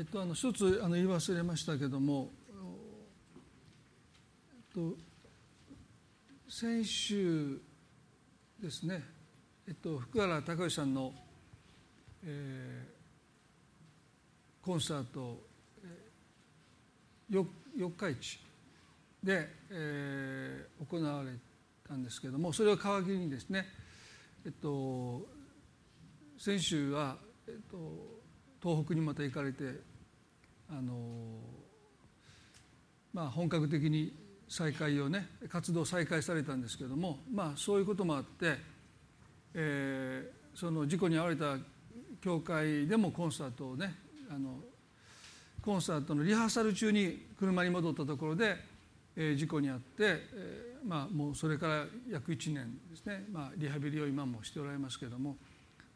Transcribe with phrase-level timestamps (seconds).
[0.00, 2.30] えっと、あの一つあの言い忘れましたけども、
[4.50, 4.96] えっと、
[6.48, 7.60] 先週
[8.62, 9.02] ですね、
[9.68, 11.12] えっと、福原孝義さんの、
[12.24, 15.42] えー、コンサート
[17.30, 17.44] 四
[17.90, 18.40] 日市
[19.22, 21.32] で、えー、行われ
[21.86, 23.66] たんですけどもそれを皮切りにですね、
[24.46, 25.26] えっと、
[26.38, 27.76] 先週は、えっと、
[28.62, 29.89] 東北にまた行かれて
[30.70, 30.94] あの
[33.12, 34.14] まあ本格的に
[34.48, 38.56] 再開をね活動再開されたんですけどもまあそういうこともあって、
[39.54, 41.56] えー、その事故に遭われた
[42.20, 43.94] 教会でもコンサートをね
[44.30, 44.58] あの
[45.62, 48.56] コンサートのリハーサル中に車に戻ったところで、
[49.16, 55.36] えー、事故に遭って、えー、まあもうそれから約1年ですね、まあ、リハビリを今もしておられますけども。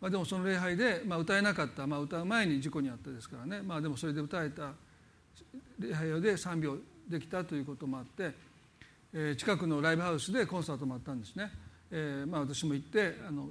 [0.04, 4.72] まあ、でもその礼拝で、まあ、歌えなかった、まあ、歌う前に事故に遭ったですからね、まあ、でもそれで歌えた
[5.78, 6.76] 礼拝用で賛美を
[7.08, 8.34] できたということもあって、
[9.14, 11.50] えー、近くのライブハウスでコンサートもあったんですね、
[11.90, 13.48] えーまあ、私も行ってあの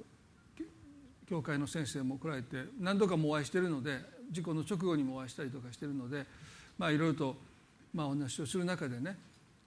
[1.28, 3.98] 教会の先生も来られて何度かもお会いしてるので
[4.30, 6.24] 事故の直後にもお会いしたりとかしてるので、
[6.78, 7.36] まあ、いろいろと、
[7.96, 9.18] まあ、お話をする中でね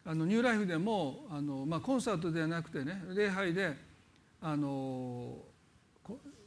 [0.05, 3.75] あのニューライフでもあの、まあ、コンサートではなくてね礼拝で
[4.41, 5.37] あの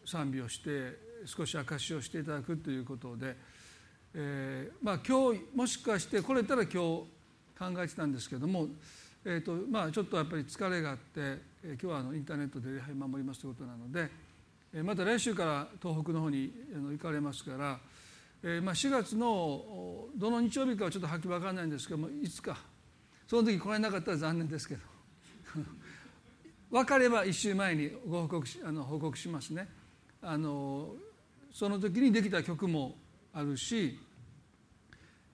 [0.10, 3.36] 賛美をして少し証しをしていただくということで、
[4.16, 7.06] えー、まあ今日もしかして来れたら今日考
[7.78, 8.68] えてたんですけども、
[9.26, 14.10] えーとまあ、ちょっとやっぱり疲れがあって、えー、今日はあのインターネットで礼拝守りますということなので、
[14.74, 16.52] えー、また来週から東北の方に
[16.92, 17.80] 行かれますから、
[18.44, 22.58] えーまあ、4月のどの日曜日かはちょっとはっきり分からないんですけどもいつか
[23.28, 24.82] その時来られなかったら残念ですけど
[26.72, 29.79] 分かれば1週前にご報告しあの報告しますね。
[30.22, 30.96] あの
[31.52, 32.96] その時にできた曲も
[33.34, 34.00] あるし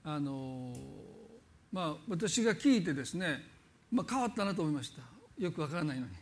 [0.04, 0.74] あの
[1.72, 3.44] まあ私が聴いてですね、
[3.92, 5.02] まあ、変わったなと思いました。
[5.38, 6.14] よくわからないのに、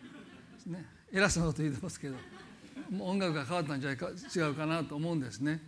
[0.72, 2.16] ね、偉そうなこと言ってますけど
[2.90, 5.60] もう音楽が変わったんじゃないか違うかなと思うんですね。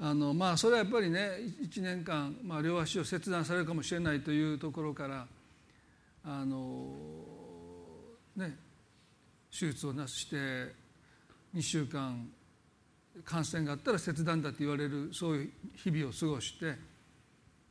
[0.00, 1.30] あのまあそれはやっぱりね
[1.60, 5.26] 1年間、まあ、両足を切断されるかもしれないというところから
[6.24, 6.94] あの
[8.36, 8.56] ね
[9.50, 10.74] 手術をなして
[11.58, 12.28] 2週間
[13.24, 16.76] 感染があったら切断だと言われるそういう日々を過ごして、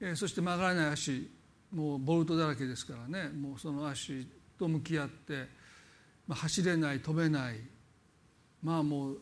[0.01, 1.31] えそして曲がらない足
[1.71, 4.27] もうボルトだらけですからねもうその足
[4.59, 5.45] と向き合って、
[6.27, 7.61] まあ、走れない飛べない
[8.61, 9.17] まあもう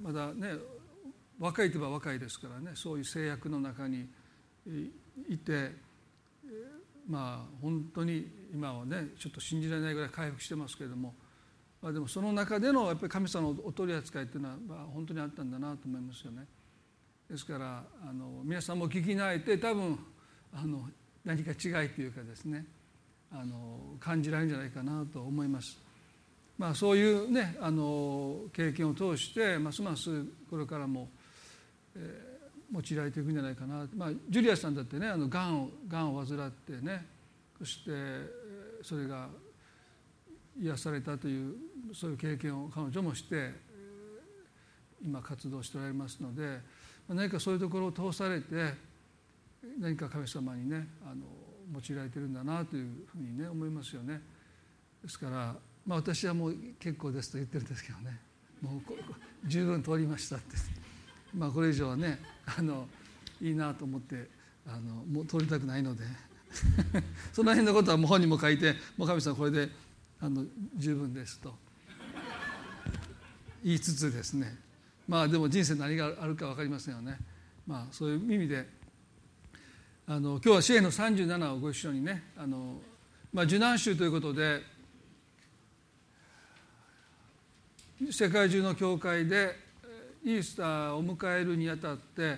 [0.00, 0.52] まだね
[1.38, 4.08] 若いといえば若いですからねそういう制約の中に
[5.28, 5.72] いて
[7.08, 11.12] まあ本当に今はねちょっと信じられないぐらい回復してますけれども。
[11.86, 14.56] まあ、でもその中でのやっぱり神様のお取り扱いっていうのは
[14.92, 16.44] 本当にあったんだなと思いますよね。
[17.30, 19.96] ですからあの皆さんも聞き慣れて多分
[20.52, 20.88] あの
[21.24, 22.66] 何か違いというかですね
[23.30, 25.78] あの感じられるんじゃないかなと思います。
[26.58, 31.08] まあ、そういうねあの経験を通してますますこれからも、
[31.94, 37.06] えー、用いられていくんじゃないかな、まあ、ジュリアさんだってねあのがんをがんを患ってね
[37.60, 37.92] そして
[38.82, 39.28] それが
[40.60, 41.54] 癒されたという
[41.94, 43.52] そういう経験を彼女もして
[45.04, 46.58] 今活動しておられますので
[47.08, 48.74] 何かそういうところを通されて
[49.78, 51.22] 何か神様にねあの
[51.74, 54.20] 用いられてるんだなというふうにね思いますよね。
[55.02, 55.54] ですから、
[55.86, 58.18] まあ、私はもう結構ですと言ってるんですけどね。
[58.62, 60.56] もう十分通りましたって、
[61.34, 62.18] まあ、これ以上はね
[62.58, 62.88] あの
[63.40, 64.28] いいなと思って
[64.66, 66.04] あのもう通りたくないので。
[67.34, 69.68] その辺のことはもう本にも書いてもう神様これで
[70.20, 70.44] あの
[70.76, 71.54] 十分ですと
[73.62, 74.56] 言いつつですね
[75.08, 77.18] まあでも人生何があるか分かりませんよね。
[77.66, 78.66] まあ、そういう意味で
[80.06, 82.78] あの今日は支援の37をご一緒にねあの、
[83.32, 84.62] まあ、受難週ということで
[88.10, 89.56] 世界中の教会で
[90.24, 92.36] イースターを迎えるにあたって、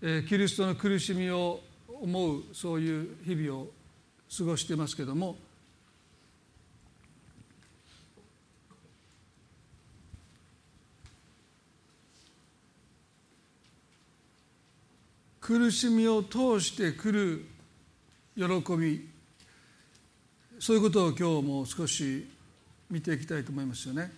[0.00, 3.66] えキリストの苦しみを思うそういう日々を
[4.36, 5.36] 過ごしてますけども
[15.46, 17.46] 苦しみを通してくる
[18.34, 18.44] 喜
[18.76, 19.08] び
[20.58, 22.26] そういうことを今日も少し
[22.90, 24.10] 見ていきたいと思いますよね。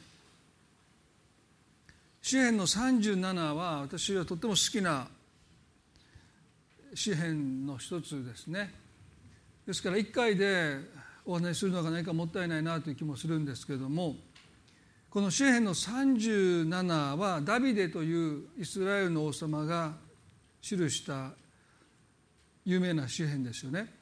[2.22, 5.06] 詩篇の37は私はとっても好きな
[6.94, 8.72] 詩篇の一つですね。
[9.66, 10.78] ですから一回で
[11.26, 14.16] お話しするのが何かもったいないなという気もするんですけれども
[15.10, 20.07] この詩篇の37はダビデというイスラエルの王様が
[20.60, 21.32] 記した
[22.64, 23.92] 有名な詩篇ですよね。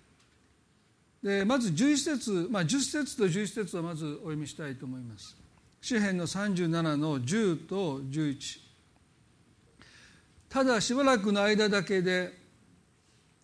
[1.22, 5.36] でまず11節、まあ、10節と11節をまずお読みしたいと思います。
[5.80, 8.60] 詩篇の37の10と11
[10.48, 12.32] ただしばらくの間だけで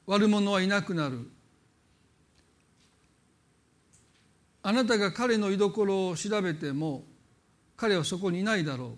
[0.06, 1.30] 悪者はいなくなる
[4.62, 7.04] あなたが彼の居所を調べても
[7.76, 8.96] 彼はそこにいないだろ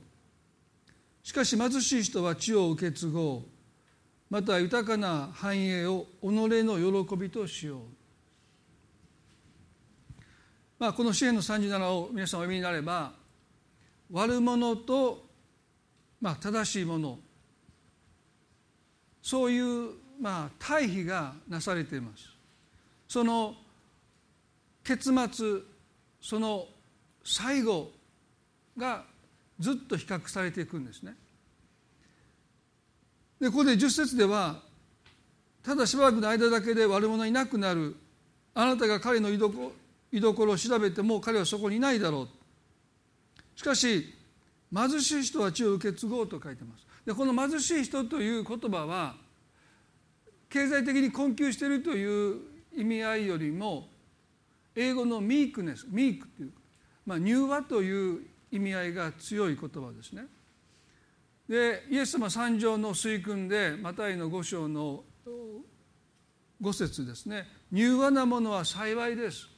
[1.25, 3.54] うしかし貧しい人は地を受け継ごう
[4.31, 7.81] また豊かな繁栄を己の喜びとしよう。
[10.79, 13.13] まあこの詩篇の37を皆さんお読みになれば
[14.11, 15.25] 悪者と、
[16.21, 17.19] まあ、正しいもの
[19.23, 22.29] そういうまあ対比がなされています。
[23.09, 23.55] その
[24.83, 25.61] 結末
[26.21, 26.67] その
[27.25, 27.91] 最後
[28.77, 29.05] が
[29.59, 31.15] ずっと比較されていくんですね。
[33.45, 34.57] でここで10節では
[35.63, 37.95] ただしばらくの間だけで悪者いなくなる。
[38.55, 42.29] あなたが彼の居所を調べても彼はそこにいないだろう。
[43.55, 44.15] しかし
[44.75, 46.87] 貧しい人は地を受け継ごうと書いてます。
[47.05, 49.15] でこの貧しい人という言葉は
[50.49, 52.41] 経済的に困窮しているという
[52.75, 53.89] 意味合いよりも
[54.75, 56.53] 英語のミークネスミークっていう、
[57.05, 60.25] まあ、柔和という意味合いが強い言葉ですね。
[61.49, 65.05] でイエス様三条の水訓でマタイの五章の
[66.61, 67.47] 五節ですね。
[67.73, 69.49] 柔和なものは幸いです。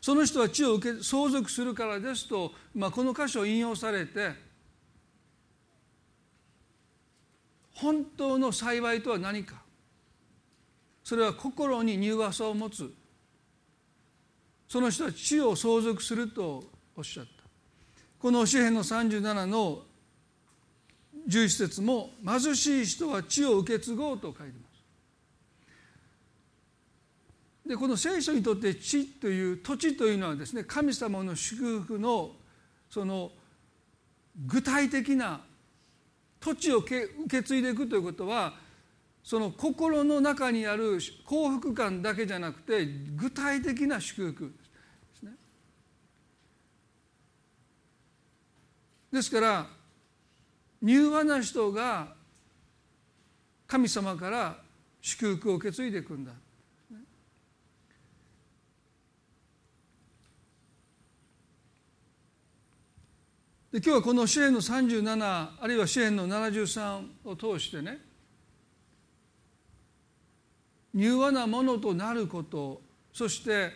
[0.00, 4.32] その人は地を受け相続するからですと、まあ、この箇所を引用されて
[7.74, 9.62] 本当の幸いとは何か。
[11.02, 12.92] それは心に柔和さを持つ。
[14.68, 16.62] その人は地を相続すると
[16.96, 17.30] おっしゃった。
[18.20, 19.82] この詩篇の37の
[21.32, 24.50] 11節も貧しい人は地を受け継ごうと書いてま
[27.64, 32.32] すでこの聖書にとって地という土地というのはですね神様の祝福の
[32.90, 33.30] その
[34.46, 35.40] 具体的な
[36.40, 38.54] 土地を受け継いでいくということは
[39.22, 42.84] その心の中にある幸福感だけじゃなくて
[43.16, 44.50] 具体的な祝福で
[45.14, 45.32] すね。
[49.12, 49.66] ですから
[50.82, 52.14] 柔和な人が
[53.66, 54.56] 神様から
[55.00, 56.32] 祝福を受け継いでいくんだ。
[63.72, 68.00] で今日はこの支援の37あるいは支援の73を通してね
[70.94, 72.82] 柔和なものとなること
[73.14, 73.70] そして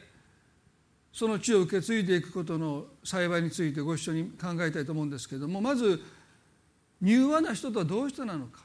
[1.15, 6.03] その地を受け継いでいくことの幸いについてご一緒に考えたいと思うんですけれどもまず
[7.03, 8.61] 柔和な人とはどういう人なのか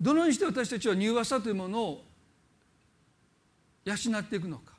[0.00, 2.04] どのようにして私たちは柔和さというものを
[3.84, 4.78] 養っていくのか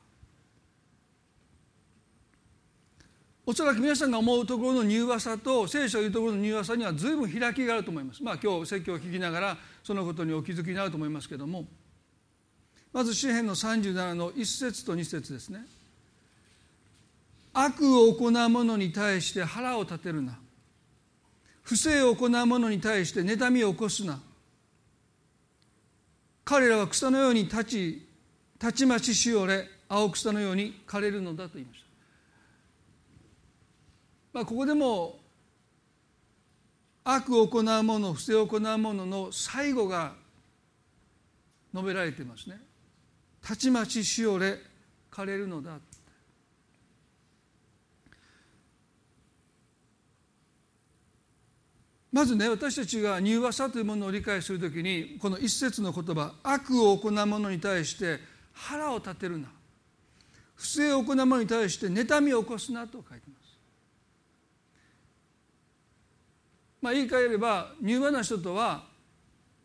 [3.44, 8.22] おそらく皆さんが思うところの柔和さと聖書が言うところの柔和さには随分開きがあると思います。
[8.22, 11.64] まあ今日説教を聞きながらそのことにお気づきになると思いますけれども
[12.92, 15.66] まず詩篇の37の1節と2節ですね。
[17.52, 20.38] 悪を行う者に対して腹を立てるな。
[21.62, 24.20] 不正を行う者に対して妬みを起こすな。
[26.44, 28.06] 彼らは草のように立ち
[28.58, 31.86] たちまちしおれ青草のように枯れるのだと言いました。
[34.32, 35.18] まあ、ここでも
[37.04, 40.12] 悪を行う者不正を行う者の最後が
[41.74, 42.60] 述べられていますね。
[43.42, 44.58] たちまちしおれ
[45.10, 45.78] 枯れるのだ。
[52.12, 58.18] まずね私たちが柔和さというものを理解するときにこの一節の言葉悪を行う者に対して
[58.52, 59.48] 腹を立てるな。
[60.56, 63.58] 不正を行う者に対して妬みを起こすなと書いてます。
[66.82, 68.84] まあ、言い換えれば柔和な人とは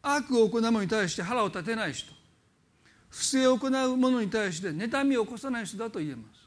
[0.01, 2.13] 悪を行う者に対して腹を立てない人。
[3.09, 6.44] 不正を行う者に対して妬みを起こさない人だと言えます。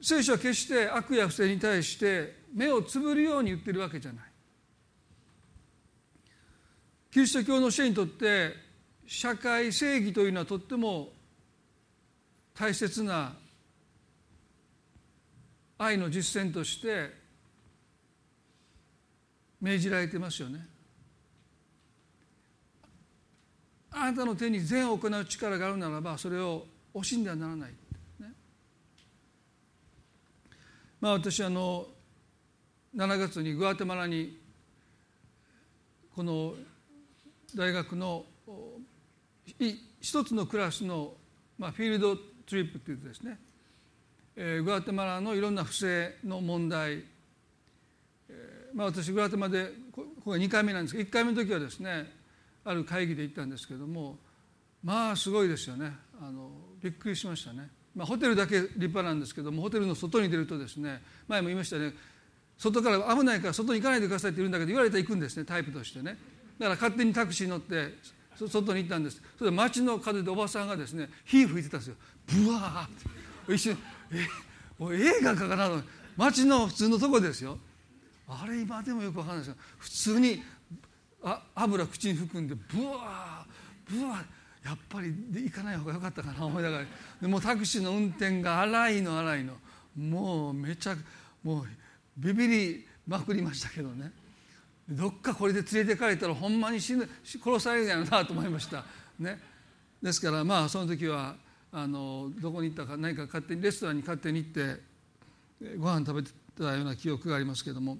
[0.00, 4.24] 聖書は決して悪や不正に対して目をつぶるように言ってるわけじゃない
[7.10, 8.52] キリスト教の教えにとって
[9.06, 11.08] 社会正義というのはとっても
[12.54, 13.34] 大切な
[15.78, 17.10] 愛の実践として
[19.60, 20.66] 命じられてますよね。
[23.90, 27.70] あなたの手に善を行う力があるならばそれを惜しんではならない、
[28.20, 28.32] ね、
[31.00, 31.86] まあ私あの
[32.96, 34.36] 7月にグアテマラに
[36.14, 36.54] この
[37.54, 38.24] 大学の
[40.00, 41.12] 一つのクラスの、
[41.58, 42.22] まあ、フィールドト
[42.56, 43.38] リップっていうとですね、
[44.36, 47.04] えー、グアテマラのいろんな不正の問題、
[48.28, 52.10] えーまあ、私グアテマでここが2回目なんですけど1回目の時はですね
[52.64, 54.18] ある会議で行ったんですけども
[54.82, 55.92] まあすごいですよね。
[56.20, 56.50] あの
[56.80, 61.92] びっくりしましたね、まあ、ホテルだけ立派なんですけどもホテルの外に出るとですね前も言いましたね
[62.56, 66.16] 外から危ないから外に行かないでくださいって言うんだけど言われたら行くんですねタイプとしてね。
[66.60, 67.94] だから勝手にタクシー乗って
[68.36, 69.20] 外に行ったんです。
[69.36, 71.96] それで街の風でおばさんがですね火吹いてたんですよ。
[72.26, 72.88] ブワーっ
[73.48, 73.54] て。
[73.54, 73.76] 一瞬
[74.12, 74.26] え
[74.78, 75.82] もう映画かかなの？
[76.16, 77.58] 街の普通のとこですよ。
[78.28, 79.56] あれ今でもよくわかんないですよ。
[79.78, 80.42] 普通に
[81.24, 84.24] あ油口に含んでブワーブワー。
[84.68, 86.84] やっぱり行かない方が良かったかな思いながら。
[87.22, 89.54] でもタクシーの運転が荒いの荒いの。
[89.96, 90.96] もうめちゃ
[91.42, 91.66] もう
[92.18, 94.12] ビビりまくりましたけどね。
[94.86, 98.84] どっかこれで連れて帰ったらほんまに死ぬ殺されるんやろなと思いました。
[99.18, 99.40] ね。
[100.02, 101.34] ですからまあその時は
[101.72, 104.82] あのどこに行ったか何か勝手にレストランに勝手に行って
[105.78, 107.96] ご飯食べてたような記憶がありますけども。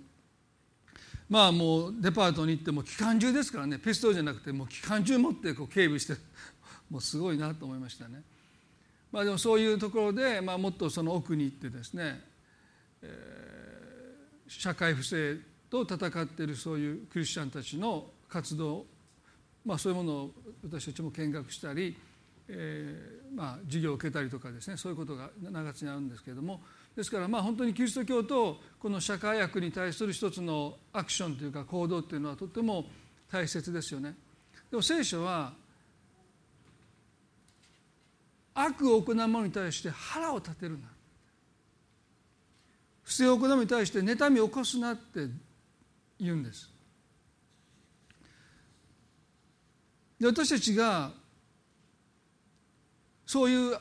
[1.28, 3.78] まあもうデパートに行っても機関銃ですからね。
[3.78, 6.14] ピストルじゃなくてもう機関銃持ってこう警備して
[6.90, 8.22] もうすごいなと思いましたね。
[9.10, 12.20] まあ、でもそういうところで、まあ、もっとその奥に行ってですね、
[13.02, 15.36] えー、社会不正
[15.70, 18.84] と戦っているそういうクリスチャンたちの活動、
[19.64, 20.30] まあ、そういうものを
[20.64, 21.96] 私たちも見学したり、
[22.48, 26.60] えーまあ、授業を受けたりとかですねそういうことが7月にあるんですけれども
[26.96, 32.86] ですからまあ本当にキリスト教とこの社会悪に対する一つのアクションというか行動っていうのはとても
[33.30, 34.14] 大切ですよね。
[34.70, 35.52] でも聖書は
[38.60, 40.78] 悪を行う者に対して腹を立てるな。
[43.04, 45.28] 不正を行う者に対して妬みを起こすなって
[46.18, 46.68] 言うんです。
[50.18, 51.12] で私たちが
[53.24, 53.78] そういう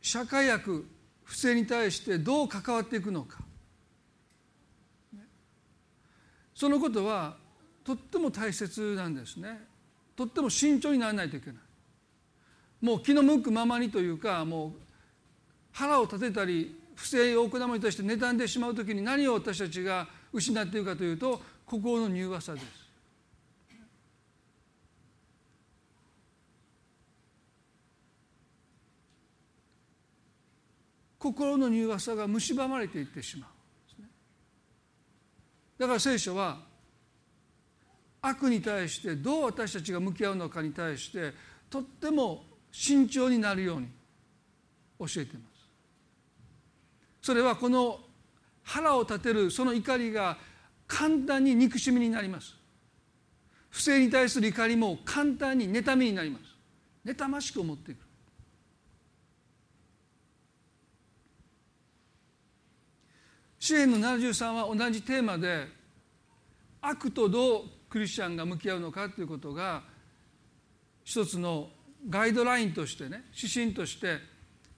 [0.00, 0.86] 社会悪
[1.24, 3.38] 不正に対してどう関わっていくのか。
[6.54, 7.36] そのことは
[7.82, 9.66] とっても大切なんですね。
[10.14, 11.63] とっても慎重にならないといけない。
[12.84, 14.72] もう気の向くままにというかもう
[15.72, 22.66] 腹を立てたり不正を行う者に対して妬んでしまう時に何を私たちが失っているかというと心の柔和さです。
[31.18, 33.48] 心の柔和さが蝕まれていってしま
[33.98, 34.08] う、ね、
[35.78, 36.58] だから聖書は
[38.20, 41.32] 悪に対してどう私たちが向き合うのかに対して
[41.70, 42.44] とっても
[42.76, 43.86] 慎重になるように
[44.98, 45.68] 教えています。
[47.22, 48.00] それはこの
[48.64, 50.36] 腹を立てるその怒りが
[50.88, 52.56] 簡単に憎しみになります。
[53.70, 56.42] 不正に対する怒りも簡単に妬みになります。
[57.06, 57.98] 妬ましく思っていく
[63.60, 65.68] 支援の73は同じテーマで
[66.80, 69.84] 悪とどうクリスチャンが向き合うのかということが
[71.04, 71.68] 一つの
[72.08, 74.18] ガイドラインとしてね指針として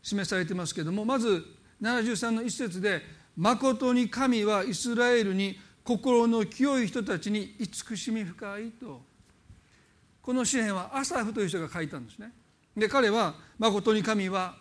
[0.03, 1.45] 示されてますけどもまず
[1.83, 3.03] 73の一節で
[3.37, 9.03] 「まことに神はイスラエルに心の清い人たちに慈しみ深い」と
[10.23, 12.33] この詩篇はアサフという人が書いたんですね。
[12.77, 14.57] で彼は「まことに神は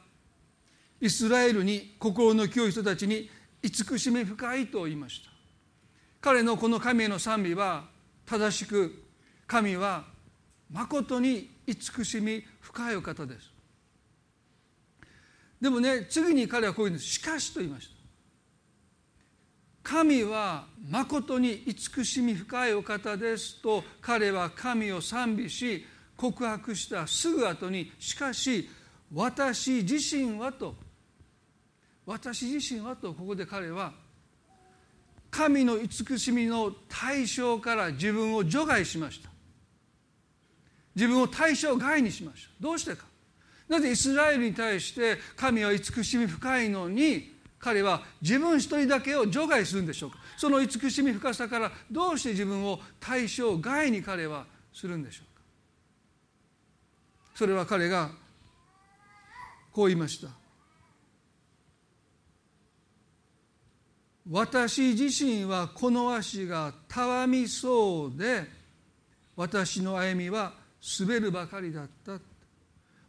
[1.02, 3.30] イスラエルに心の清い人たちに
[3.62, 5.30] 慈しみ深いと言いました
[6.22, 7.86] 彼のこの神への賛美は
[8.26, 9.04] 正しく
[9.46, 10.06] 神は
[10.72, 13.52] 誠に慈しみ深いお方です。
[15.62, 17.06] でもね次に彼はこういうんです。
[17.06, 17.96] しかしと言いました。
[19.84, 25.86] 神は誠に慈しみ深いお方ですと彼は神を賛美し
[26.18, 28.68] 告白したすぐ後にしかし
[29.14, 30.76] 私自身はと
[32.06, 33.94] 私自身はとここで彼は
[35.30, 39.35] 神の慈しみの対象から自分を除外しました。
[40.96, 43.06] 自分を対象外にしましたどうしてか。
[43.68, 50.18] なぜイスラエルに対して神は慈しみ深いのに彼は自分一人だけを除外するんでしょうか。
[50.38, 55.42] その慈しみ深さからどうして自分を対象外に彼はするんでしょうか。
[57.34, 58.12] それは彼が
[59.72, 60.28] こう言いました。
[64.30, 68.44] 私自身はこの足がたわみそうで
[69.36, 70.65] 私の歩みは
[71.00, 72.20] 滑るばかりだった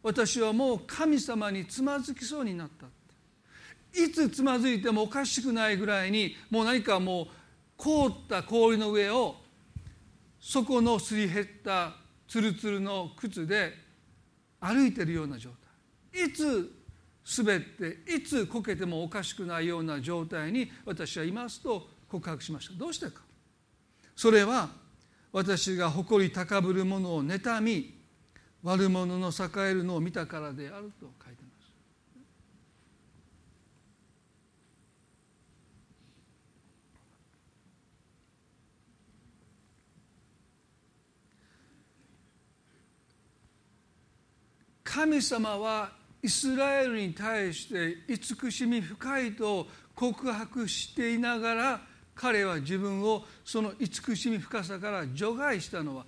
[0.01, 2.87] 私はもう神様につまずきそうになった
[3.99, 7.27] いつつまずいてもおかしくないぐらいにもう何かもう
[7.77, 9.35] 凍った氷の上を
[10.39, 11.95] 底のすり減った
[12.27, 13.73] つるつるの靴で
[14.59, 15.49] 歩いてるような状
[16.13, 16.25] 態。
[16.25, 16.73] いつ
[17.37, 22.73] 滑っていつこけてもおかしくないような状態に私はいますと告白しました。
[22.73, 23.21] どうしてか。
[24.15, 24.69] それは
[25.31, 27.93] 私が誇り高ぶる者を妬み
[28.63, 31.57] 悪者の栄えるのを見たからであると書いてます。
[44.83, 45.91] 神様は
[46.23, 51.81] イスラエルに対して慈しみ深いと告白していながら
[52.17, 56.05] 彼は自分をその慈しみ深さから除外したのは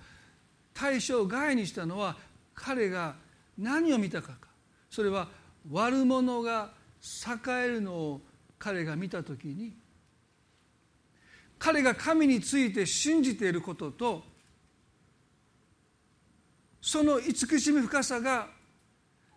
[0.74, 2.16] 対象外にしたのは
[2.54, 3.14] 彼が
[3.56, 4.48] 何を見たかか。
[4.90, 5.28] それは
[5.70, 8.20] 悪者が栄えるのを
[8.58, 9.72] 彼が見た時に
[11.58, 14.22] 彼が神について信じていることと
[16.82, 18.48] その慈しみ深さが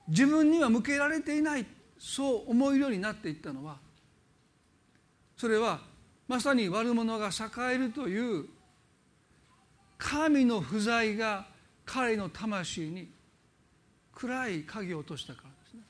[0.07, 1.65] 自分には向けられていない
[1.99, 3.77] そう思えるようになっていったのは
[5.37, 5.79] それは
[6.33, 8.45] まさに悪者が栄えるという
[9.99, 11.45] 神の不在が
[11.85, 13.07] 彼の魂に
[14.15, 15.81] 暗い影を落としたからですね。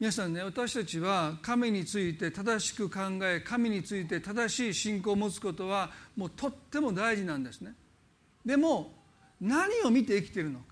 [0.00, 7.74] 皆さんね私たちは神について正しく考え神について正しい信仰を持つことはもうとっても大事なんですね。
[8.44, 8.92] でも
[9.40, 10.70] 何を見て生きているのか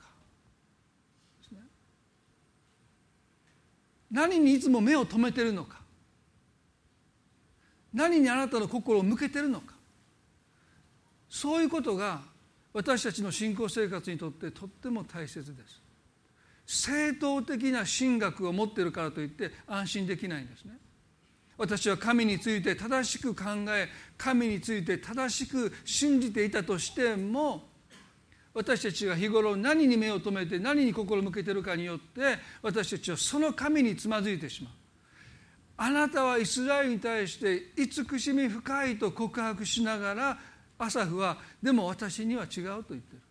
[4.11, 5.79] 何にいつも目を留めてるのか。
[7.93, 9.75] 何にあなたの心を向けてるのか。
[11.29, 12.23] そういうことが
[12.73, 15.83] 私たちの信仰生活にとってとっても大切です。
[16.67, 20.79] 正当的な神学を持っているからといって安心できないんですね。
[21.57, 27.68] 私は神について正しく考え神について正しく信じていたとしても
[28.55, 34.73] 私たちが日頃何に目を留めて何に心を向けてるかによって私たちはその神につまずいてしまう。
[35.81, 40.39] あなたはイスラエルに対して慈しみ深いと告白しながら
[40.77, 43.23] アサフはでも私には違うと言ってる。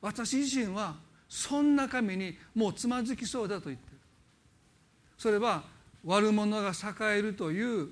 [0.00, 0.96] 私自身は
[1.28, 3.98] そんな神にもうつまずきそうだと言ってる。
[5.18, 5.64] それは
[6.04, 7.88] 悪者が栄えるという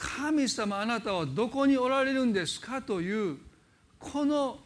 [0.00, 3.38] 神様あなたはどこにおられるんですかという
[3.98, 4.60] この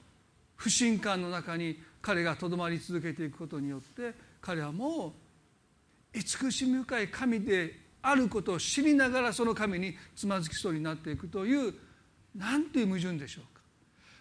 [0.56, 5.14] 不信感の中に彼がとどまり続けていくことによって彼はも
[6.14, 11.72] う慈しみ深い神であることを知りながらその神につまずきそうになっていくという
[12.36, 13.62] 何という矛盾でしょうか。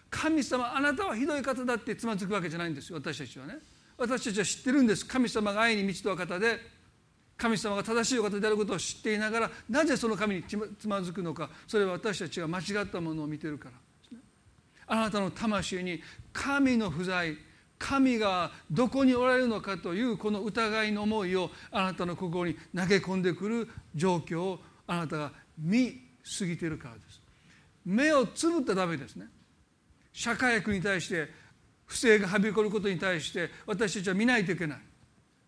[0.08, 3.58] 神様あなたはひどい方だってつまずくわけじゃないんですよ私たちはね
[3.98, 5.04] 私たちは知ってるんです。
[5.04, 6.58] 神様が愛に満ちた方で
[7.42, 11.50] 神様が正しいお方であることを知っていながらなぜその神につまずくのか。
[11.66, 14.16] それは私たちが間違ったものを見てるから。
[14.86, 16.00] あなたの魂に
[16.32, 17.36] 神の不在
[17.80, 26.00] 神がどこにおられるのかというこの疑いの思いをあなたの心に投げ込んでくる状況をあなたが見
[26.38, 27.20] 過ぎてるからです。
[27.84, 29.26] 目をつぶったらダメですね。
[30.12, 31.28] 社会悪に対して
[31.86, 34.78] 不正がはびこることに対して私たちは見ないといけない。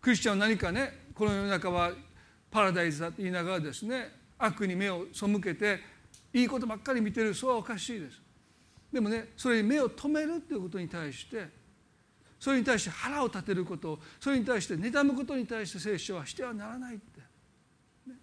[0.01, 1.91] クリスチャンは何かねこの世の中は
[2.51, 5.79] パラダイスだと言いながらですね悪に目を背けて
[6.33, 8.21] いいことばっかり見てるそうはおかしいです。
[8.91, 11.47] でもねそれに目を留めるっていうことに対して
[12.39, 17.19] それに対して腹を立てることそれに対して妬むことに対して聖書はしてはならないって、
[18.07, 18.15] ね、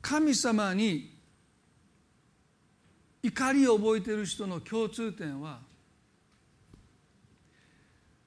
[0.00, 1.14] 神様に
[3.22, 5.60] 怒りを覚えている人の共通点は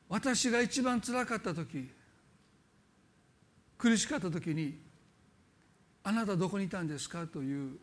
[0.10, 1.90] 私が一番つらかった時
[3.78, 4.80] 苦しかった時に
[6.04, 7.80] 「あなたどこにいたんですか?」という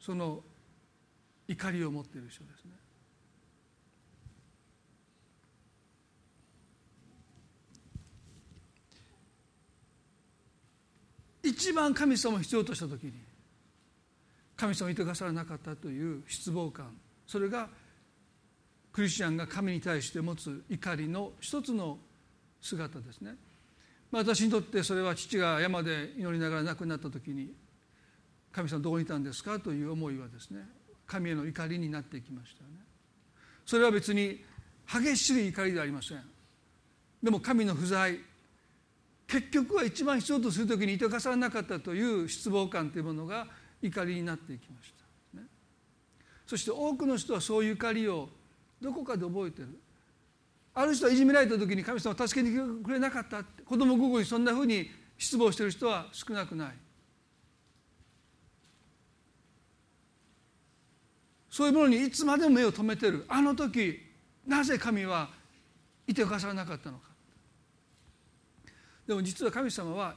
[0.00, 0.44] その
[1.48, 2.72] 怒りを持っている人ですね。
[11.42, 13.12] 一番神様を必要とした時に
[14.56, 17.68] 神様をいてくださらなかったという失望感それが
[18.94, 21.98] クリスチャンが神に対して持つ怒りの一つの
[22.60, 23.34] 姿ですね。
[24.12, 27.52] まあ、私にとってそれは父が山で祈りながら亡くなった時に
[28.52, 30.64] 「神様どこにいたんですか?」という思いはですね
[31.08, 32.76] 神への怒りになっていきましたよね。
[33.66, 34.44] それは別に
[34.86, 36.22] 激しい怒りではありません。
[37.20, 38.20] でも神の不在
[39.26, 43.48] 結局は一番必要とする時にいてかさらなかったという失望感というものが
[43.82, 44.92] 怒りになっていきまし
[45.32, 45.48] た、ね、
[46.46, 48.28] そして多くの人はそういう怒りを
[48.80, 49.80] どこかで覚えてる。
[50.74, 56.74] ある人はいじめられた時に神様は助けに来てくれなかった子供午後にそんなふうに失望してる人は少なくない。
[61.48, 63.24] そういうものにいつまでも目を留めてる。
[63.28, 64.00] あの時
[64.46, 65.30] なぜ神は
[66.06, 67.08] いてかさらなかったのか。
[69.06, 70.14] でも実は神様は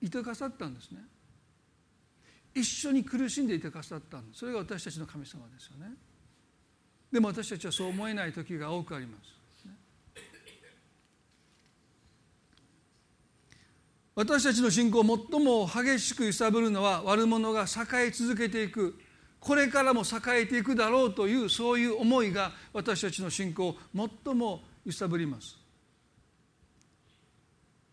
[0.00, 1.00] いてかさったんですね。
[2.54, 5.92] 一緒に苦しんでいてかさったそれが私たちの神様ですよね。
[7.12, 9.32] でも私たちはそう思えない時が多くあります。
[14.14, 18.98] 私たちの信仰を最も激しく揺さぶるのは悪者が栄え続けていく
[19.40, 23.76] これからも栄えていくだろうというそういう思いが私たちの信仰を
[24.24, 25.58] 最も揺さぶります。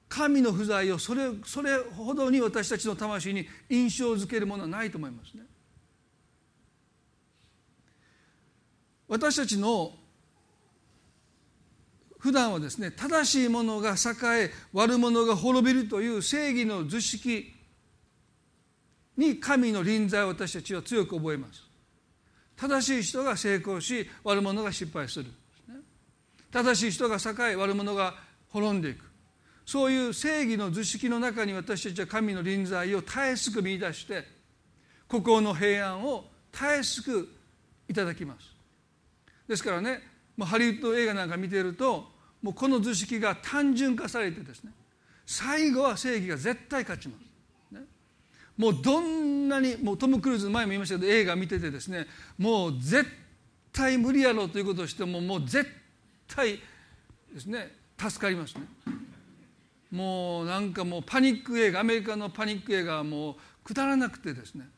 [0.10, 5.44] 神の不在をそれそれほどに私たちの魂に印象づけるものはないと思いますね。
[9.10, 9.92] 私たちの
[12.20, 17.56] 普段はですね正しいものが栄え悪者が滅びるという正義の図式
[19.18, 21.64] に神の臨在を私たちは強く覚えます。
[22.56, 25.26] 正しい人が成功し悪者が失敗する。
[26.52, 28.16] 正しい人が栄え悪者が
[28.50, 29.06] 滅んでいく。
[29.66, 34.26] そういう正義の図式の中に私たちは神の臨在を絶えすく見出して
[35.08, 37.30] 孤高の平安を絶えすく
[37.88, 38.59] いただきます。
[39.50, 40.02] ですからね
[40.38, 42.08] もうハリウッド映画なんか見てると
[42.42, 44.72] もうこの図式が単純化されてですね
[45.26, 47.16] 最後は正義が絶対勝ちま
[47.72, 47.82] す、ね、
[48.56, 52.06] もうどんなにもうトム・クルーズ前も言いましたけど映画見ててですね
[52.38, 53.06] もう絶
[53.74, 55.68] 対無理やろうということをしてももう絶
[56.28, 56.60] 対
[57.34, 58.62] ですね助かりますね。
[59.92, 64.70] もうなんかもうパニック映画アメリカのパニック映画はもうくだらなくてですね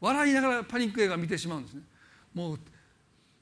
[0.00, 1.82] 笑いながらパニック映画を見てしまうんですね。
[2.34, 2.60] もう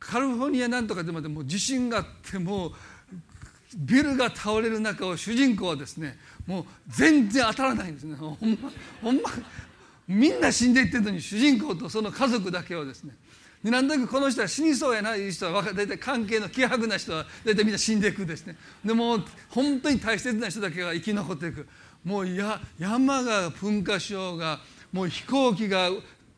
[0.06, 2.72] カリフォルニアなんとかでもでも地震があっても
[3.76, 8.14] ビルが倒れる中を主人公はですねもう全然当たらないんですね。
[8.16, 8.70] ほんま
[9.02, 9.30] ほんま
[10.06, 13.14] みんな死んでいってるのに主人公とその家族だけをですね
[13.64, 18.56] でなんとなくこの人は死にそうやない人は大体関係の希薄な人は大体みんな死んでいくですね。
[18.84, 21.66] でも本当に大切な人だけが生き残っていく。
[22.04, 24.60] もうや山が噴火しようが
[24.92, 25.88] もう飛行機が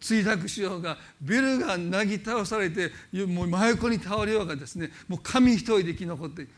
[0.00, 2.92] 墜落しようがビルがなぎ倒されて
[3.26, 6.42] もう真横に倒れようがですねもう紙一重で生き残って。
[6.42, 6.48] ね、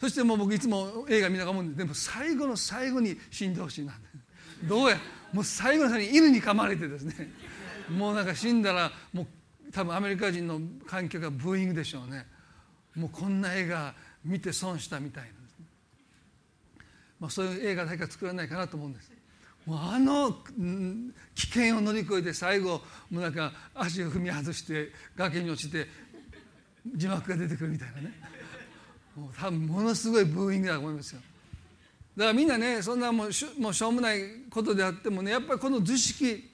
[0.00, 3.94] そしてもう僕いつも映画見ながら思うんででも最後の最後に死んでほしいな
[4.64, 4.98] どうや？
[5.32, 7.32] もう最後の最後に犬に噛まれてですね。
[7.90, 12.26] もうなんか死んだらもう多分アメリカ人の観客がブーイングでしょうね。
[12.96, 15.28] もうこんな映画見て損したみたいな、
[17.20, 19.12] まあ、そういう映画誰か作らないかなと思うんです。
[19.68, 20.32] もうあの
[21.34, 25.86] 危険を乗り越えて最後もうなんか足を踏み外して崖に落ちて
[26.96, 28.14] 字幕が出てくるみたいなね。
[29.14, 31.20] もう多分ものすごいブーイングだと思いますよ。
[32.16, 36.50] だからみんなねそんなもうしもうしょうもないことであってもねやっぱりこの図式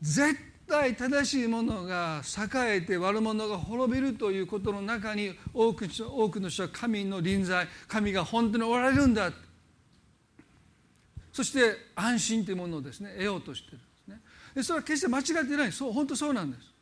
[0.00, 0.34] 絶
[0.66, 9.30] 対正しいものが栄えて悪者が滅びるということの中に多く多くの人は神の臨在神が本当におられるんだ
[11.34, 14.20] そして安心というものをですね得ようとしてるんですね。
[14.54, 15.72] でそれは決して間違ってない。
[15.72, 16.72] そう本当そうなんです。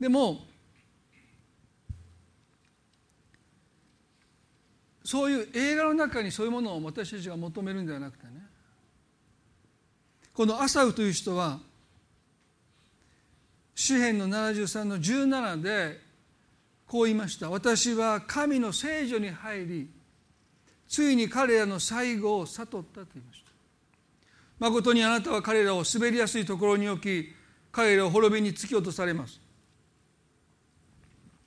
[0.00, 0.46] でも
[5.04, 8.32] そういう映画の中にそういうものを私たちが求めるんではなくてね。
[10.32, 11.60] このアサウという人は
[13.74, 16.00] 詩篇の73の17で
[16.86, 17.50] こう言いました。
[17.50, 19.90] 私は神の聖女に入り
[20.88, 23.50] ついに彼らの最後を悟ったと言いました。
[24.58, 27.34] 誠にあなたは彼らを滑りやすいところに置き
[27.72, 29.40] 彼らを滅びに突き落とされます。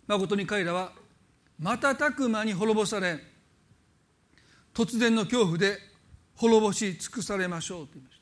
[0.08, 0.92] 誠に彼らは
[1.60, 3.20] 瞬く間に滅ぼされ
[4.74, 5.80] 突然の恐怖で
[6.36, 8.20] 滅ぼし尽くされましょうと言いまし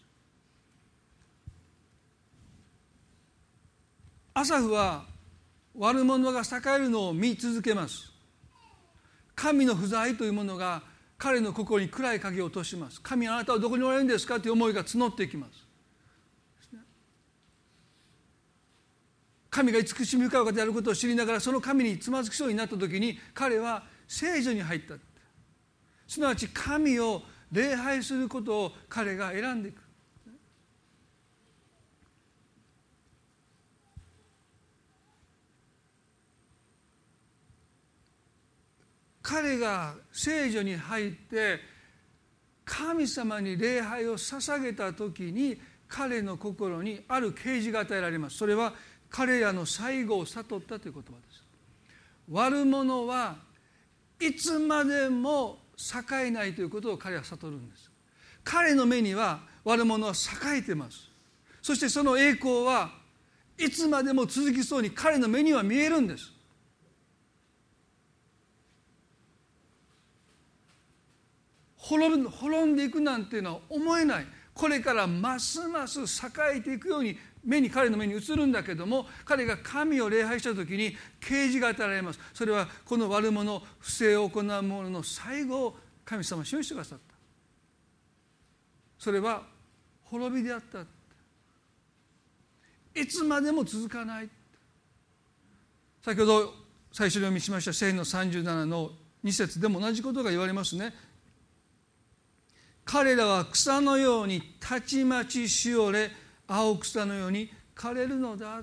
[4.34, 4.40] た。
[4.40, 5.06] アサフは
[5.78, 6.44] 悪者が栄
[6.76, 8.12] えるのを見続けます。
[9.36, 10.82] 神の不在というものが
[11.18, 13.02] 彼の心に暗い影を落とします。
[13.02, 15.66] 神あなたはどこにおられるんですかという思いが募っていきます。
[19.50, 24.96] 神が慈しみ深い方であることを知りながらその神につまずきそうになった時に彼は聖女に入った。
[26.08, 29.85] すなわち神を礼拝することを彼が選んでいく。
[39.26, 41.60] 彼が聖女に入って
[42.64, 48.38] 神様に礼拝を捧げた時に彼の心にある啓示が与えられます。
[48.38, 48.74] それは
[49.10, 51.44] 彼らの最後を悟ったという言葉です。
[52.30, 53.38] 悪者は
[54.20, 57.90] いつまでも栄えないということを彼は悟るんです。
[58.44, 61.10] 彼の目には悪者は栄えてます。
[61.64, 62.92] そしてその栄光は
[63.58, 66.35] いつまでも続きそうに彼の目には見えるんです。
[71.86, 74.26] 滅んでいくなんていうのは思えない。
[74.54, 82.20] これからますます栄えていくように目に彼の目に映るんだけども彼が神を礼拝した時に啓示が与えられます。
[82.34, 87.16] それはこの悪者不正を行う者の最後を神様は示してくださった。
[88.98, 89.44] それは
[90.06, 90.86] 滅びであった。
[93.00, 94.30] いつまでも続かない。
[96.04, 96.54] 先ほど
[96.92, 98.92] 最初に読みしました聖の37の
[99.24, 100.94] 2節でも同じことが言われますね。
[102.86, 106.12] 彼らは草のようにたちまちしおれ
[106.48, 108.62] 青草のように枯れるのだ。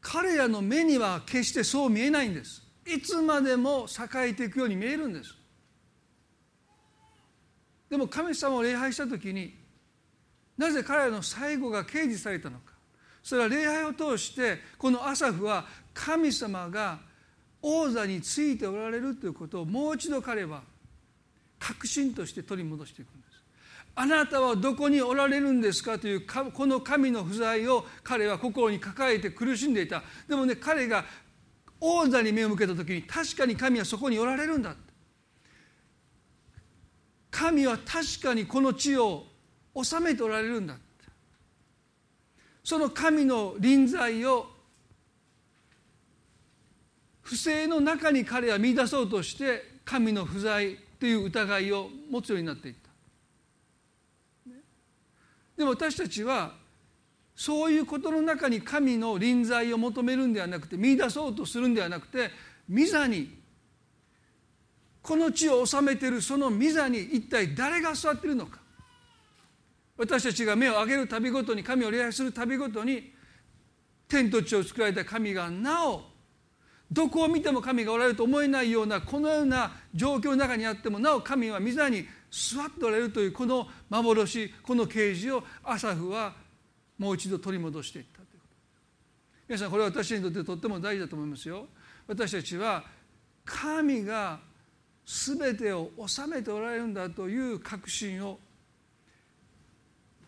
[0.00, 2.62] 彼らの目には決してそう見えないんです。
[2.86, 5.34] いつまでも栄えていくように見えるんです。
[7.88, 9.54] でも神様を礼拝した時に
[10.56, 12.72] なぜ彼らの最後が掲示されたのか。
[13.22, 17.11] それは礼拝を通してこのアサフは神様が
[17.62, 20.62] 王座についておられるということをもう一度彼は
[21.58, 23.32] 確信として取り戻していくんです。
[23.94, 30.02] あなたはどこにおられるんですかというこの神の不在を彼は心に抱えて苦しんでいた。
[30.28, 31.04] でもね彼が
[31.84, 34.76] 王座に目を向けた時に確かに神はそこにおられるんだ
[37.28, 39.26] 神は確かにこの地を
[39.74, 40.76] 治めておられるんだ
[42.62, 44.51] その神の臨在を
[47.22, 52.90] 不正の中に彼は見出そうとして神の不在という疑いを持つようになっていった。
[55.56, 56.52] でも私たちは
[57.34, 62.30] そういうことの中に神の臨在を求めるんではなくて見出そうとするんではなくて
[62.70, 63.36] 御座に
[65.00, 68.60] この地を治めているその御座に一体誰が座っているのか。
[69.96, 73.12] 私たちが目を上げるたびごとに神を礼拝するたびごとに
[74.08, 76.11] 天と地を作られた神がなお
[76.92, 86.34] どこを見ても神がおられると思えないようなこのような状況の中にあってもなお神は御座に座っておられるというこの幻この啓示をアサフは
[86.98, 88.56] もう一度取り戻していったということ。
[89.48, 91.66] 皆さんこれは私にとってとっても大事だと思いますよ。
[92.06, 92.84] 私たちは
[93.46, 94.38] 神が
[95.06, 98.38] 全てを治めておられるんだという確信を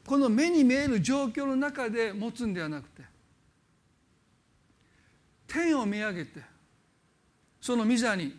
[0.07, 3.03] この目に見える状況の中で持つんではなくて
[5.47, 6.54] 天を見上げて
[7.65, 8.31] その御座に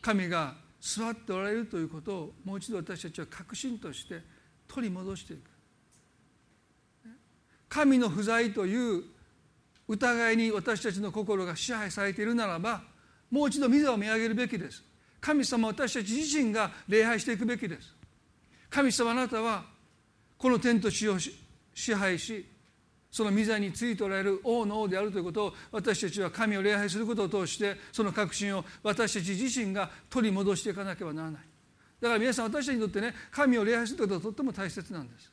[0.00, 4.20] 神が座っておられるということをもう一度私たちは確信として
[4.66, 5.42] 取り戻していく。
[7.68, 9.04] 神の不在という
[9.86, 12.82] 疑いに私たちの心が支配されているならば
[13.30, 14.82] もう一度御座を見上げるべきです。
[15.20, 17.94] 神様私たち自身が礼拝していくべきです。
[18.68, 19.66] 神様あなたは
[20.36, 21.16] この天と地を
[21.72, 22.44] 支配し
[23.12, 31.42] その御座についておられる王の王であるということを私たちは神を礼拝することを通してその確信を私たち自身が取り戻していかなければならない。
[32.00, 35.30] だから皆さん私たちにとってね神を礼拝することはとっても大切なんです。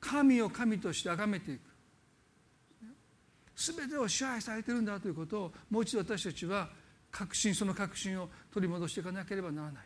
[0.00, 1.60] 神を神として崇めていく。
[3.56, 6.70] 全てを支配されてるんだということをもう一度私たちは
[7.10, 9.84] 確信その確信を取り戻していかなければならない。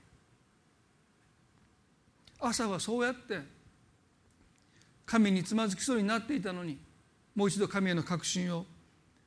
[2.41, 3.58] 朝はそうやって
[5.09, 6.79] 神につまずきそうになっていたのに
[7.35, 8.67] もう一度神への確信を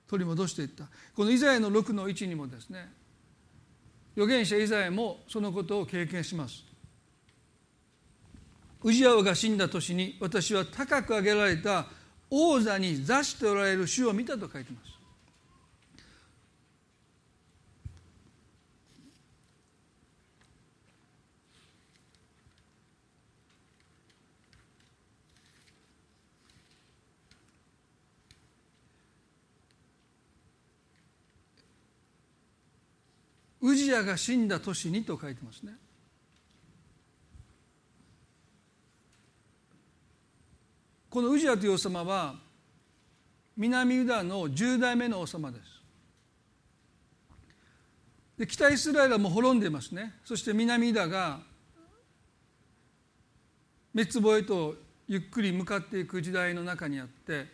[0.07, 0.85] 取り戻していった。
[1.15, 2.87] このイザヤの6の1にもですね
[4.15, 6.63] 預言者イザヤもそのことを経験します。
[8.83, 11.85] ウジヤ王が死んだ年に私は高く上げられた
[12.29, 15.00] 王座に座しておられる主を見たと書いてます。
[33.62, 35.74] ウジヤが死んだ年にと書いてますね。
[41.10, 42.36] このウジヤという王様は
[43.58, 45.63] 南ユダの10代目の王様です。
[48.38, 50.15] で北イスラエルはもう滅んでいますね。
[50.26, 51.41] そして南ユダが
[53.93, 54.76] 滅亡へと
[55.08, 57.45] ゆっくり向かっていく時代の中にあって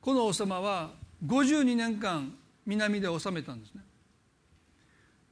[0.00, 0.90] この王様は
[1.24, 2.34] 52年間
[2.66, 3.87] 南で治めたんですね。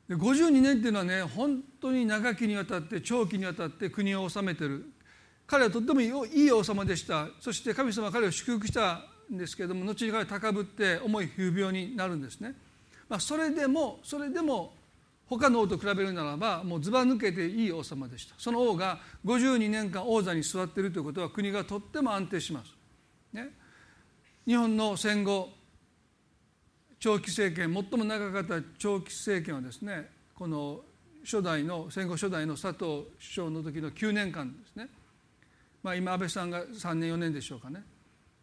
[0.08, 4.92] で52年っていうのはね本当に長きにわたって長期にわたって国を治めてる。
[5.46, 7.28] 彼はとってもいい王様でした。
[7.40, 12.54] そして神様は彼を祝福したんですけれども後に彼は高ぶって重い風病になるんですね、
[13.08, 14.74] まあ、それでもそれでも
[15.28, 18.34] 他の王と比べるならばもうずば抜けていい王様でした。
[18.38, 22.72] その王が52年間王座に座っているということは国がとっても安定します、
[23.32, 23.48] ね、
[24.46, 25.50] 日本の戦後
[26.98, 30.80] 長期政権最も長かった長期政権はですねこの
[31.24, 34.88] 初代の戦後初代の佐藤首相の時の9年間ですね、
[35.82, 37.82] まあ、今安倍さんが3年4年でしょうかね、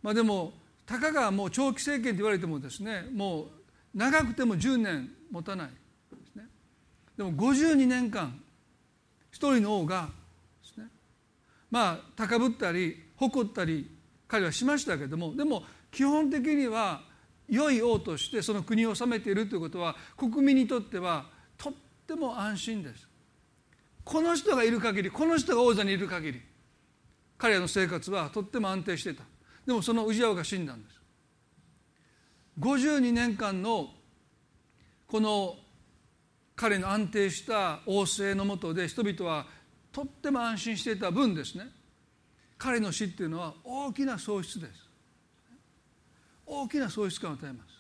[0.01, 0.53] まあ、でも
[0.85, 3.47] たかがもう長期政権と言われてもですねもう
[3.97, 5.73] 長くても10年持たないで
[6.31, 6.45] すね。
[7.15, 8.39] でも52年間
[9.31, 10.09] 一人の王が
[10.63, 10.87] ですね
[11.71, 13.89] まあ高ぶったり誇ったり
[14.27, 17.01] 彼はしましたけどもでも基本的には
[17.49, 21.25] 良い王としてその国を治めているということは国民にとっては
[21.57, 21.73] とっ
[22.07, 23.07] ても安心です。
[24.03, 26.41] この人がいる限りこの人が王座にいる限り
[27.37, 29.23] 彼らの生活はとっても安定してた。
[29.65, 30.99] でもその氏ジが死んだんです。
[32.59, 33.89] 52年間の
[35.07, 35.55] この
[36.55, 39.45] 彼の安定した王政のもとで人々は
[39.91, 41.67] とっても安心していた分ですね。
[42.57, 44.92] 彼の死っていうのは大きな喪失です。
[46.45, 47.73] 大きな喪失感を与えます。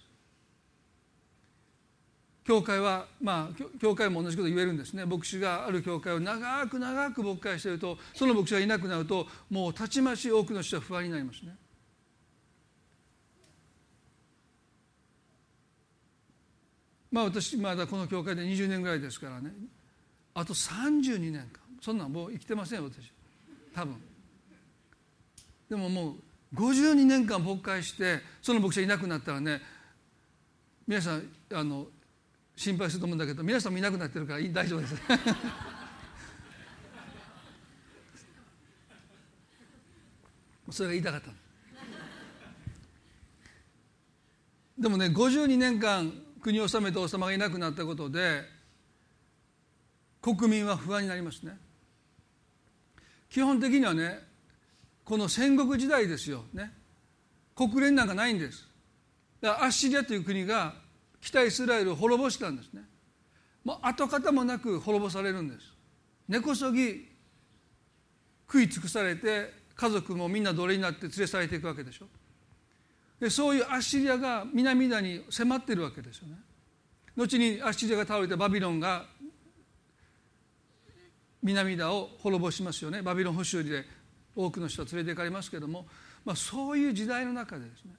[2.45, 5.05] 教会はまあ教会も同じこと言えるんですね。
[5.05, 11.55] 牧師がある教会を長く長く牧会しているとその牧師がいなくなるともうたちまち多くの人は不安になりますね。
[17.11, 19.51] まあ私まだこの教会で20年ぐらいですからね。
[20.33, 21.61] あと32年間。
[21.79, 23.11] そんなんもう生きてません私。
[23.73, 23.95] 多分。
[25.69, 26.15] でももう
[26.53, 29.61] 52年間牧会してその牧師がいなくなったらね
[30.87, 31.87] 皆さんあの
[32.55, 34.95] 心配すると思うんだけど皆さんもいなくなってるから大丈夫です。
[40.69, 41.29] それが言いたかった
[44.77, 46.11] でもね52年間
[46.41, 48.43] 国を治めた王様がいなくなったことで
[50.21, 51.57] 国民は不安になりますね。
[53.29, 54.32] 基本的にはね
[55.03, 56.45] この戦国時代ですよ。
[56.53, 56.71] ね。
[57.55, 58.67] 国連なんかないんです。
[59.41, 60.75] アッシリアという国が
[61.21, 62.83] 北イスラエルを滅ぼしたんですね。
[63.63, 65.73] もう跡形もなく滅ぼされるんです。
[66.27, 67.09] 根こそぎ
[68.47, 72.07] 食い尽くされて家族もみんな奴隷になって連れ去られていくわけでしょ。
[73.19, 76.35] でそういうアッシリアが南田に迫ってるわけですよね。
[77.15, 79.05] 後にアッシリアが倒れてバビロンが
[81.41, 83.01] 南田を滅ぼしますよね。
[83.01, 83.85] バビロン捕囚で
[84.35, 85.85] 多くの人は連れて行かれますけれども、
[86.25, 87.93] まあ、そういう時代の中でですね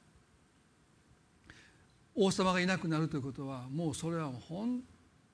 [2.15, 4.81] 王様がいなくなるということはもうそれは本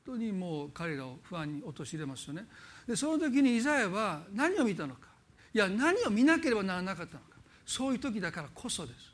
[0.04, 2.46] 当にもう彼らを不安に陥れますよね。
[2.86, 5.08] でその時にイザヤは何を見たのか。
[5.52, 7.26] いや何を見なければならなかったのか。
[7.66, 9.12] そういう時だからこそです。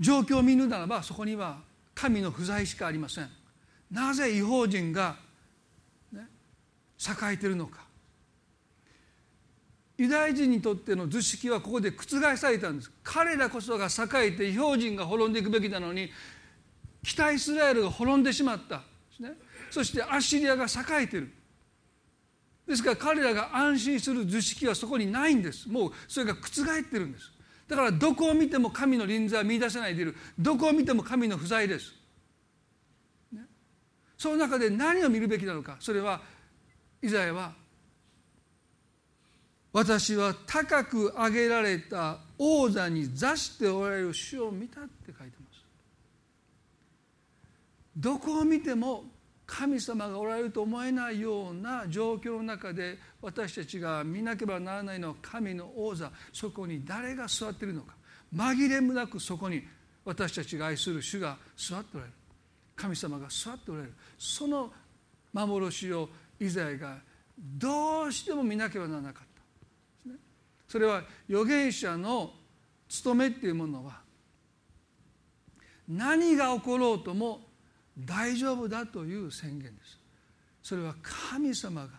[0.00, 1.58] 状況を見るならばそこには
[1.94, 3.28] 神の不在しかありません。
[3.90, 5.16] なぜ違法人が、
[6.12, 6.26] ね、
[6.98, 7.83] 栄えてるのか。
[9.96, 12.90] ユダヤ人にとっての図式はここで覆されたんです。
[13.02, 16.10] 彼らこそが栄えて違法人が滅んでいくべきなのに
[17.02, 18.82] 北イスラエルが滅んでしまった。
[19.20, 19.34] ね、
[19.70, 21.30] そしてアッシリアが栄えている。
[22.66, 25.68] ですから彼らが安心する図式はそこにないんです。
[25.68, 27.30] もうそれが覆ってるんです。
[27.68, 30.16] だからどこを見ても神の臨在は見出せないでいる。
[30.38, 31.94] どこを見ても神の不在です、
[33.32, 33.42] ね、
[34.18, 35.76] その中で何を見るべきなのか。
[35.78, 36.20] それは
[37.00, 37.52] イザヤは
[39.74, 45.64] 私は高く上げられた王座に座しておられる主を見たって書いてます。
[47.96, 49.02] どこを見ても
[49.44, 56.08] 神様がおられると思えないような状況の中で私たちが見なければならないのは神の王座。
[56.32, 57.96] そこに誰が座っているのか。
[58.32, 59.64] 紛れもなくそこに
[60.04, 62.14] 私たちが愛する主が座っておられる。
[62.76, 63.94] 神様が座っておられる。
[64.16, 64.72] その
[65.32, 66.08] 幻を
[66.38, 66.98] イザヤが
[67.36, 69.33] どうしても見なければならなかった。
[70.74, 72.32] それは預言者の
[72.88, 74.00] 務めっていうものは
[75.86, 77.42] 何が起ころうとも
[77.96, 80.00] 大丈夫だという宣言です。
[80.60, 81.90] それは神様が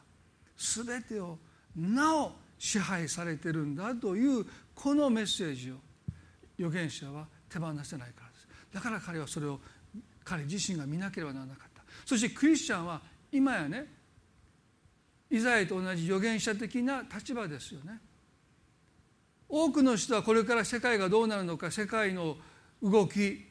[0.58, 1.38] 全てを
[1.74, 5.76] なお支配されてるんだというこのメッセージを
[6.60, 8.48] 預言者は手放せないからです。
[8.74, 9.58] だから彼はそれを
[10.26, 11.82] 彼自身が見なければならなかった。
[12.06, 13.00] そしてクリスチャンは
[13.32, 13.86] 今やね
[15.30, 18.02] イザヤと同じ預言者的な立場ですよね。
[19.48, 22.38] 多くの人はこれから世界がどうなるのか世界の
[22.82, 23.46] 動き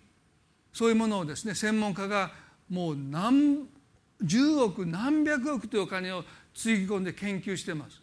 [0.73, 2.33] そういうものをですね専門家が
[2.69, 3.69] もう何
[4.23, 8.01] 十億何百億というお金をつぎ込んで研究してます。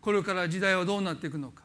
[0.00, 1.64] これから時代はどうなっていくのか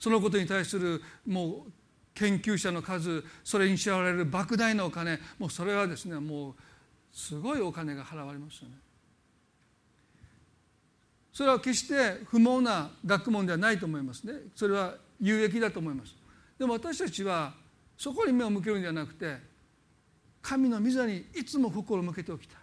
[0.00, 1.72] そのことに対するもう
[2.14, 6.54] 研究者の数それに支払われる莫大なお金もうそれはですねもう
[7.12, 8.76] すごいお金が払われますよね。
[11.38, 14.32] それは決して不毛な学問ではないと思いますね。
[14.56, 16.16] それは有益だと思います。
[16.58, 17.54] でも私たちは
[17.96, 19.36] そこに目を向けるんじゃなくて
[20.42, 22.58] 神の御座にいつも心を向けておきたい。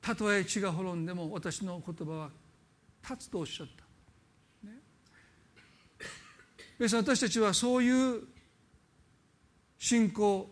[0.00, 2.30] たとえ血が滅んでも私の言葉は
[3.08, 4.74] 立つとおっしゃった、ね、
[6.80, 8.22] 皆さん私たちはそういう
[9.78, 10.50] 信仰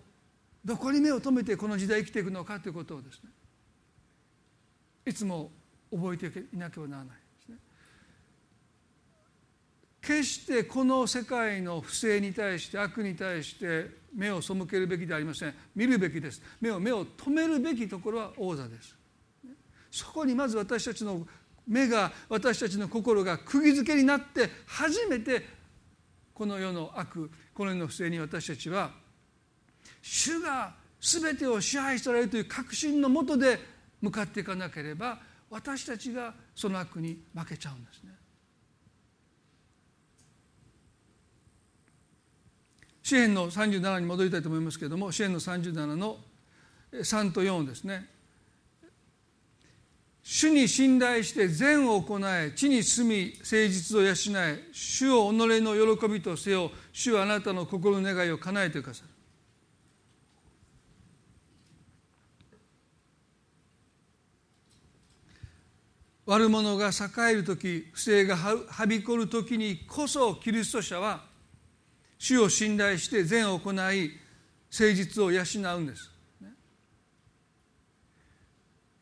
[0.64, 3.30] どこに目を留めてこの時代生きていくのかということをですね
[5.06, 5.50] いつも
[5.90, 7.56] 覚えていなければならないですね。
[10.00, 15.54] 決してこの世界の不正に対して悪に対して目を背けるべきではありません。
[15.74, 16.42] 見るべきです。
[16.60, 18.96] 目を目を止めるべきところは王座です。
[19.90, 21.26] そこにまず私たちの
[21.66, 25.44] 目が私たちの心が釘付けになって初めて
[26.32, 28.90] この世の悪この世の不正に私たちは
[30.02, 33.58] 主が全てを支配されるという確信のもとで
[34.00, 35.18] 向かっていかなければ
[35.50, 38.10] 私たちがその悪に負けちゃうんですね。
[43.06, 46.18] 支援の37に戻りたいと思いますけれども支援の37の
[46.92, 48.10] 3と4ですね
[50.24, 54.12] 主に信頼して善を行え地に住み誠実を養
[54.44, 59.15] え主を己の喜びとせよ主はあなたの心の願いを叶えてくださる
[66.26, 71.24] 悪者が栄える時不正がはびこる時にこそキリスト者は
[72.18, 75.42] 主を信頼して善を行い誠実を養
[75.76, 76.10] うんです。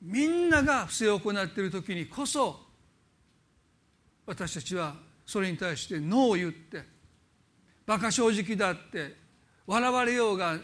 [0.03, 2.61] みんなが不正を行っている時にこそ
[4.27, 4.95] 私たちは
[5.25, 6.83] それに対してノーを言って
[7.87, 9.17] 馬鹿正直だって
[9.67, 10.59] 笑われようが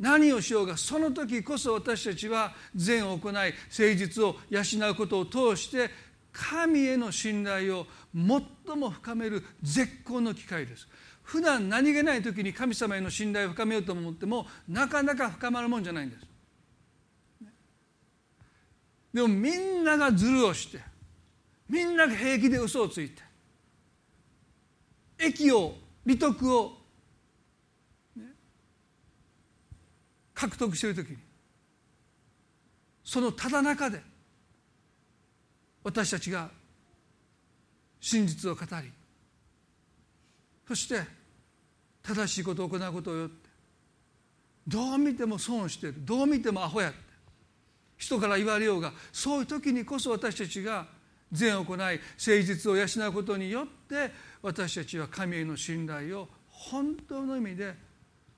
[0.00, 3.54] 何をしようがその時こそ私たちは善を行い誠
[3.94, 5.90] 実を養うことを通して
[6.32, 10.88] 神への信頼を最も深める絶好の機会です。
[11.22, 16.26] 普段何気ない時に神様への信頼を深めようと思ってもなかなか深まるもんじゃないんです。
[19.12, 20.80] でもみんながズルをして
[21.68, 23.22] みんなが平気で嘘をついて
[25.18, 25.74] 益を
[26.06, 26.79] 利得を
[30.40, 31.18] 獲得している時に
[33.04, 34.00] そのただ中で
[35.84, 36.48] 私たちが
[38.00, 38.90] 真実を語り
[40.66, 41.02] そして
[42.02, 43.50] 正しいことを行うことをよって
[44.66, 46.98] どう見ても損してるどう見てもアホやって
[47.98, 50.86] 人から言われようがそういう時にこそ私たちが
[51.30, 54.10] 善を行い誠実を養うことによって
[54.40, 57.74] 私たちは神への信頼を本当の意味で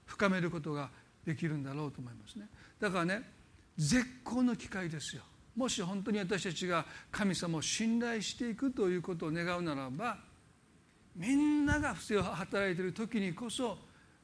[0.05, 0.91] 深めることが
[1.25, 2.49] できるんだろうと思いますね。
[2.81, 3.23] だからね
[3.77, 5.23] 絶好の機会ですよ。
[5.57, 10.19] もし本当に私たちが神様を信頼していくということを願うならば
[11.15, 13.77] みんなが不正を働いている時にこそ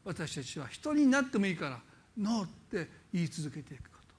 [0.05, 1.81] 私たちは人になってもいいから
[2.17, 4.15] ノーって言い続けていくこと。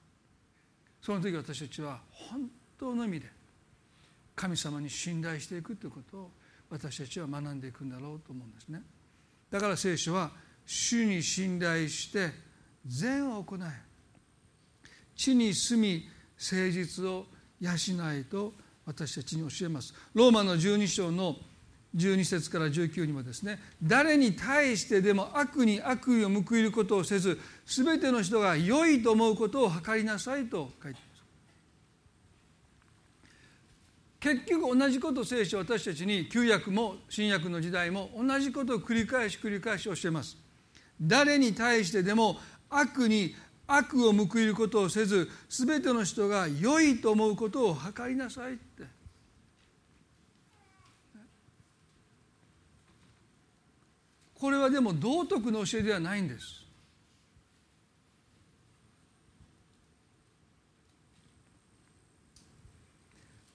[1.02, 3.26] その時私たちは本当の意味で
[4.36, 6.30] 神様に信頼していくということを
[6.70, 8.82] 私たちは学んでいくんだろうと思うんですね。
[9.50, 10.30] だから聖書は
[10.64, 12.30] 主に信頼して
[12.86, 13.60] 善を行え
[15.16, 16.08] 地に住み
[16.38, 17.26] 誠実を
[17.60, 17.72] 養
[18.12, 18.54] えと
[18.86, 19.94] 私たちに教えます。
[20.14, 21.36] ローマの12章の
[21.94, 31.22] 12節から19にもですね誰に対してでも悪に悪意を報いることをせず全ての人が良いと思うことを図りなさいと書いています。
[34.20, 40.36] 結局同じことを聖書は私たちに旧約も新約の時代も同じことを繰り返し繰り返し教えます。
[41.00, 42.38] 誰に対してでも
[42.70, 43.34] 悪に
[43.66, 48.84] 悪を報いることをせず全ての人が良いと思うことを図りなさいって。
[54.34, 56.64] これはでも道徳の教えではないんです。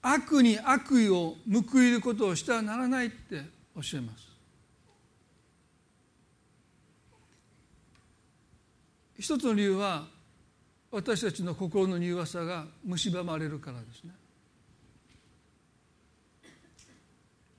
[0.04, 3.44] 悪に悪意を報いることをしてはならないって
[3.76, 4.35] 教えます。
[9.18, 10.08] 一つの理由は
[10.92, 14.12] 私たちの心の柔和さが蝕まれるからですね。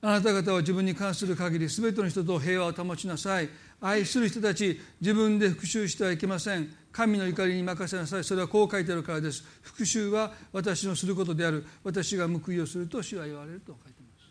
[0.02, 3.48] あなた方は自分に関する限り全ての人と平和を保ちなさい。
[3.80, 6.72] 愛する人たち自分で復讐してはいけません。
[6.92, 8.24] 神の怒りに任せなさい。
[8.24, 9.44] それはこう書いてあるからです。
[9.62, 11.66] 復讐は私のすることである。
[11.82, 14.30] 私が報いをすると主は言われると書いてます、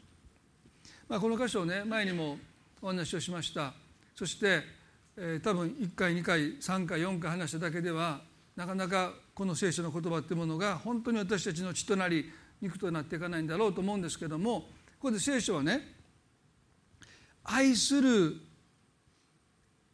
[1.10, 2.38] まあ、この箇所をね前にも
[2.82, 3.74] お話をしました。
[4.16, 4.64] そして、
[5.18, 8.22] えー、多分1回2回3回4回話しただけでは
[8.56, 14.68] なかなかこの聖書の言葉っていうものが本当に私たちの血となり肉となっていかないんだろうと思うんですけどもこ
[15.00, 15.96] こで聖書はね
[17.44, 18.36] 愛する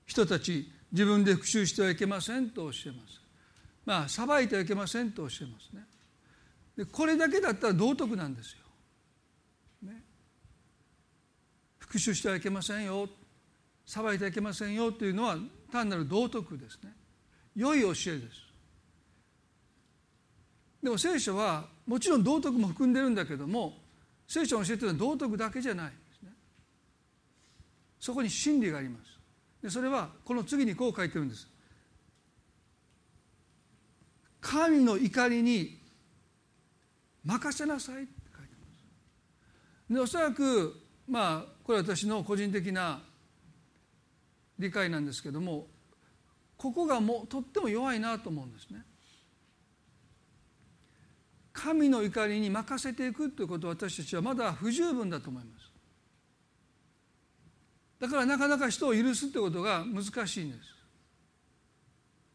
[0.06, 3.22] 人たち自分で復讐してはいけませんと教えます。
[3.86, 5.86] まあ裁いてはいけませんと教えますね。
[6.78, 8.58] でこれだけだったら道徳なんですよ。
[9.84, 10.04] ね、
[11.80, 13.08] 復讐してはいけませんよ
[13.86, 15.38] 裁いてはいけませんよというのは
[15.72, 16.94] 単なる道徳ですね。
[17.56, 18.08] 良い教えです。
[20.84, 23.74] でも聖書はもちろん道徳も含んでるんだけども
[24.28, 26.32] 聖書の教えてるのは道徳だけじゃないですね。
[28.00, 29.12] そこに真理があります。
[29.62, 31.48] でそれはこの次にこう書いてるんです
[34.40, 35.80] 神の怒りに
[37.24, 38.68] 任せなさいって書いてま
[39.88, 40.76] すでおそらく
[41.08, 43.02] まあこれは私の個人的な
[44.62, 45.68] 理解なんですけども
[46.56, 48.86] ここがもうとっても弱いなと思うんですね。
[51.52, 55.72] 神の怒りに任せていくということは私たちはまだ不十分だと思います。
[58.00, 60.70] だからなかなか人を許すってことが難しいんです。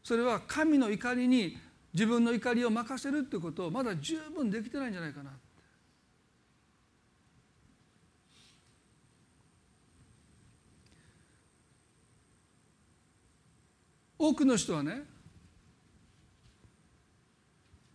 [0.03, 1.57] それは神の怒りに
[1.93, 5.31] 自分の怒りを任せるってことをまだ十分できてないんじゃないかな
[14.17, 15.03] 多くの人はね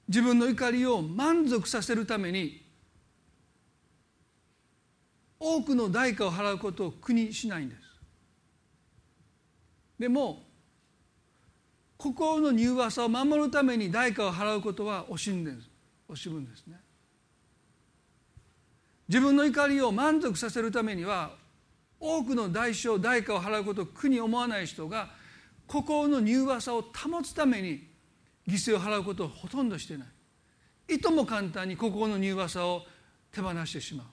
[0.09, 2.62] 自分の怒りを満足させるために
[5.41, 7.81] 多くの代価を払うことを苦にしないんです。
[9.99, 10.43] でも
[11.97, 15.53] 心の柔和さを守るために代価を払うことは惜しんで
[16.09, 16.77] 惜しむんですね。
[19.09, 21.31] 自分の怒りを満足させるためには
[21.99, 25.11] 多くの代償代価を払うことを苦に思わない人が
[25.73, 27.89] 心の柔和さを保つために
[28.47, 30.05] 犠牲を払うことをほとんどしてな
[30.91, 30.97] い。
[30.97, 32.83] いとも簡単に心の柔和さを
[33.33, 34.07] 手放してしまう。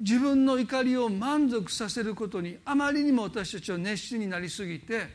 [0.00, 5.06] 自分の怒りを満足させることにあまりにも私たちは熱心になりすぎて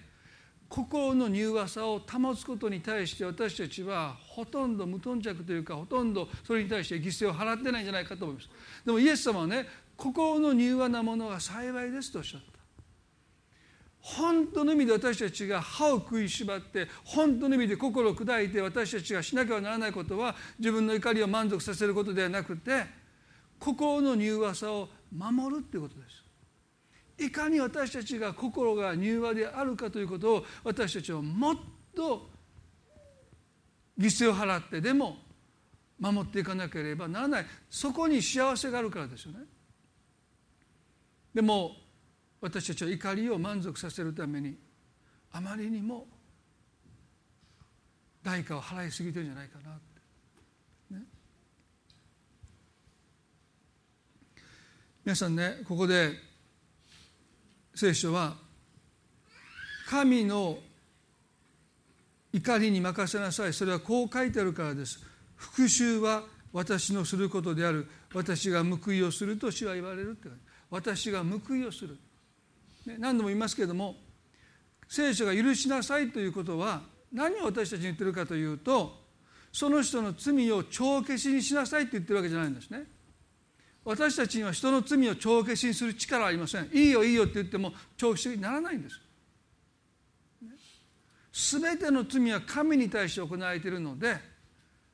[0.69, 8.49] 心の柔和さを保つことに対して私たちはほとんど無頓着というかほとんどそれに対して犠牲を払ってないんじゃないかと思います。
[8.85, 9.65] でもイエス様はね
[9.97, 12.54] 心の柔和なものは幸いですとおっしゃった。
[14.05, 22.85] 本当の意味で私たちが歯を食いしばって本当の意味で心を砕いて私たちがしなければならないことは自分の怒りを満足させることではなくて
[23.57, 26.01] 心の柔和さを守るということで
[27.17, 27.23] す。
[27.25, 31.57] いかに私たちが心が柔和であるかということを私たちはもっ
[31.95, 32.29] と
[33.97, 35.17] 犠牲を払ってでも
[35.99, 37.45] 守っていかなければならない。
[37.71, 39.39] そこに幸せがあるからですよね。
[41.33, 41.84] でも
[42.45, 44.55] 私たちは怒りを満足させるために
[45.31, 46.05] あまりにも
[48.21, 49.81] 代価を払いすぎてるんじゃないかなって。
[55.03, 56.11] 皆さんねここで
[57.73, 58.35] 聖書は
[59.89, 60.59] 神の
[62.31, 63.53] 怒りに任せなさい。
[63.53, 64.99] それはこう書いてあるからです。
[65.35, 66.23] 復讐は
[66.53, 67.87] 私のすることである。
[68.13, 70.29] 私が報いをすると主は言われるって
[70.69, 71.97] 私が報いをする、
[72.85, 73.95] 何度も言いますけれども
[74.87, 79.05] 聖書が許しなさいということは何を私たちに言ってるかというと
[79.51, 82.83] その人の罪を帳消しにしなさいって言ってるわけじゃないんですね。
[83.85, 86.69] 私たちには人の罪を帳消しにする力はありません。
[86.73, 88.99] いいよいいよって言っても帳消しにならないんです。
[91.61, 94.17] 全ての罪は神に対して行われているので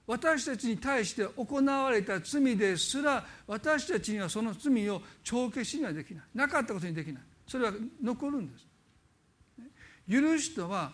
[0.08, 6.24] 私たちに対して行われた罪ですら私たちにはその罪を帳消しにはできない。
[6.36, 7.24] なかったことにできない。
[7.52, 8.66] それは残るんです。
[10.10, 10.94] 許しとは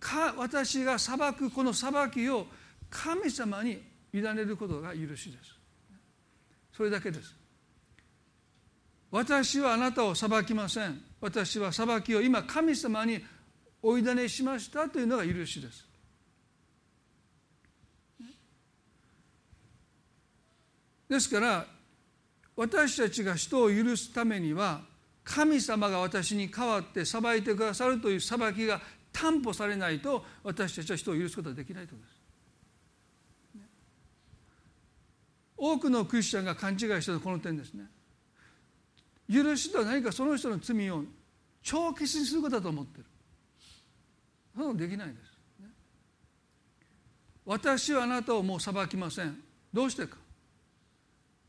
[0.00, 2.48] か私が裁くこの裁きを
[2.90, 3.80] 神様に
[4.12, 5.56] 委ねることが許しです。
[6.76, 7.32] それだけです。
[9.12, 11.00] 私はあなたを裁きません。
[11.20, 13.24] 私は裁きを今神様に
[13.80, 15.86] お委ねしましたというのが許しです。
[21.08, 21.64] ですから
[22.56, 24.92] 私たちが人を許すためには
[25.24, 32.24] 神様が私に代わって裁いてくださるという裁きが担保されないと私たちは人を許すことはできないということです。
[35.56, 37.84] 多くのクリスチャンが勘違いしているこの点ですね。
[39.32, 41.04] 許しとは何かその人の罪を
[41.62, 43.04] 帳消しにすることだと思ってる。
[44.54, 45.18] そんなのできないです、
[47.46, 49.42] 私はあなたをもう裁きません。
[49.72, 50.18] どうしてか。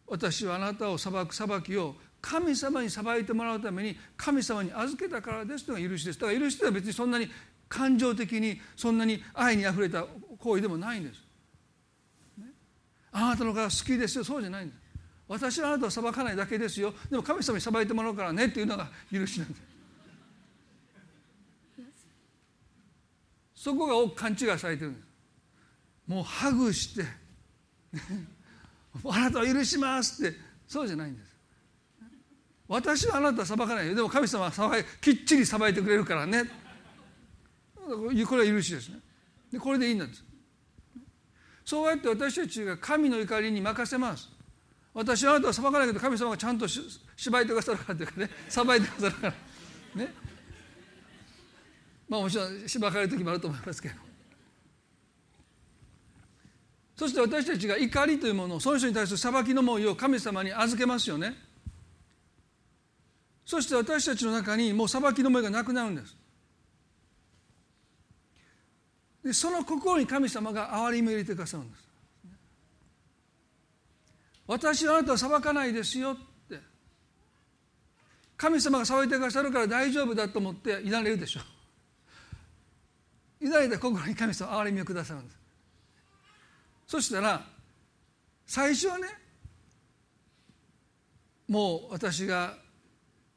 [0.07, 1.95] 私はあなたを裁く裁きを
[2.25, 6.19] 神様に裁いてもらうために神様に預けたからですというのが許しです。
[6.19, 7.29] だから許しとは別にそんなに
[7.69, 10.03] 感情的にそんなに愛にあふれた
[10.39, 11.21] 行為でもないんです、
[12.39, 12.45] ね、
[13.11, 14.23] あなたのが好きですよ。
[14.23, 14.79] そうじゃないんです。
[15.27, 16.95] 私はあなたを裁かないだけですよ。
[17.11, 19.61] でも神様に裁いてもらうからねっていうのが許しなんです。
[23.55, 25.05] そこが多く勘違いされてるんです。
[26.07, 27.05] もうハグして
[29.05, 30.39] あなたは許しますって。
[30.67, 31.34] そうじゃないんです。
[32.67, 33.95] 私はあなた裁かないよ。
[33.95, 36.43] でも神様は裁きっちり裁いてくれるからね。
[37.75, 38.99] これは許しですね。
[39.51, 40.23] でこれでいいんです。
[41.63, 44.29] そうやって私たちが神の怒りに任せます。
[44.93, 46.81] 私はあなたは裁かないけど神様がちゃんとし
[47.17, 48.29] 芝いてくださるからというかね。
[48.49, 50.03] 裁いてくださるから。
[50.03, 50.13] ね。
[52.09, 53.95] まあもちろんしばかれる時もあると思いますけど。
[56.95, 61.35] そして私たちが怒りというものをその人に対する裁きの思いを神様に預けますよね。
[63.45, 66.17] そして私たちの中にもう裁きの思いがなくなるんです。
[69.23, 71.85] でその心に神様が憐れみを入れてくださるんです。
[74.47, 76.15] 私はあなたは裁かないですよっ
[76.49, 76.59] て。
[78.37, 81.41] 神様が裁いてくださるから大丈夫だと思っていられるでしょ
[83.41, 83.47] う。
[83.47, 85.37] いられた心に神様憐れみをくださるんです。
[86.87, 87.43] そしたら
[88.45, 89.07] 最初はね
[91.47, 92.64] もう私が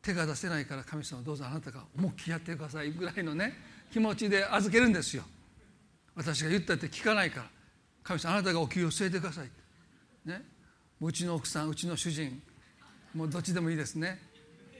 [0.03, 3.55] 手が出せないから神様どうぞあなたが思いっきりやってくださいぐらいのね
[3.93, 5.25] 気持ちで預けるんですよ。
[6.15, 7.47] 私が言ったって聞かないから
[8.03, 9.51] 神様あなたがお給を据えてください。
[10.25, 10.43] ね。
[11.01, 12.43] うちの奥さんうちの主人
[13.15, 14.21] もうどっちでもいいですね。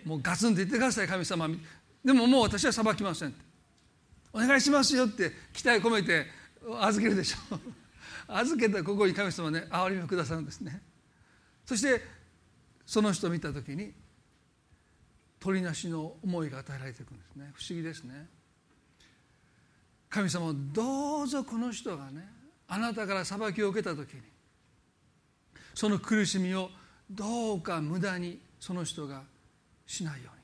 [0.05, 1.49] もうガツンと言ってください神様。
[2.05, 3.35] でももう私は裁きません。
[4.33, 6.27] お願いしますよって期待込めて
[6.81, 7.57] 預けるでしょ。
[7.57, 7.61] う
[8.29, 10.83] 預けたここに神様ね憐れみをくださるんですね。
[11.64, 12.03] そして
[12.87, 13.93] その人を見た時に
[15.41, 17.51] 鳥なしの思いが与えられていくんですね。
[17.55, 18.26] 不思議ですね。
[20.11, 22.26] 神様どうぞこの人がね
[22.66, 24.22] あなたから裁きを受けた時に
[25.74, 26.70] その苦しみを
[27.11, 29.22] どうか無駄にその人が
[29.86, 30.39] しないように。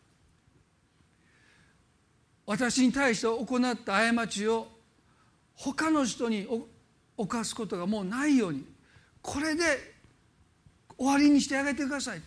[2.47, 4.68] 私に対して行った過ちを
[5.55, 6.47] 他の人に
[7.16, 8.64] 犯すことがもうないように
[9.22, 9.62] これで
[10.99, 12.20] 終わりにしてあげてください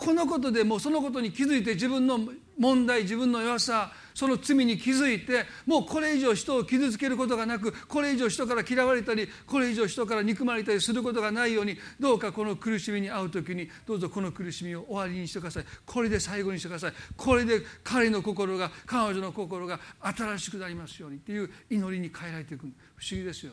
[0.00, 2.18] このことでもうそのことに気づいて自分の
[2.58, 15.64] 問題自分の弱さその罪に気づいてもうこれ以上人を傷つけることがなくこれ以上人から嫌われたりこれ以上人から憎まれたりすることがないようにどうかこの苦しみに遭う時にどうぞこの苦しみを終わりにしてください。
[15.84, 16.92] これで最後にしてください。
[17.16, 22.62] これで彼の心が彼女の心が新しくなりますようにっていう祈りに変えられていく
[22.96, 23.52] 不思議ですよ。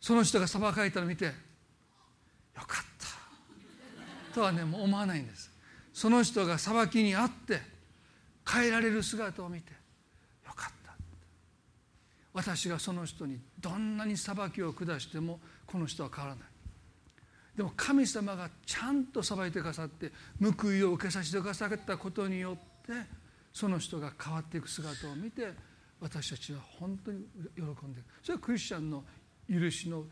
[0.00, 1.32] その人が裁かれたのを見てよ
[2.54, 4.34] かった。
[4.34, 5.50] とはねもう思わないんです。
[5.92, 7.60] その人が裁きにあって
[8.50, 9.72] 変えられる姿を見て
[10.46, 10.94] よかった。
[12.32, 16.50] 私がその人にどんなに裁きを下してもこの人は変わらない。
[17.56, 22.92] でも神様がちゃんと裁いてくださって報いを受けさせてくださったことによって
[23.52, 25.52] その人が変わっていく姿を見て
[26.00, 27.24] 私たちは本当に
[27.54, 29.04] 喜んでいるそれはクリスチャンの
[29.50, 30.04] 許しの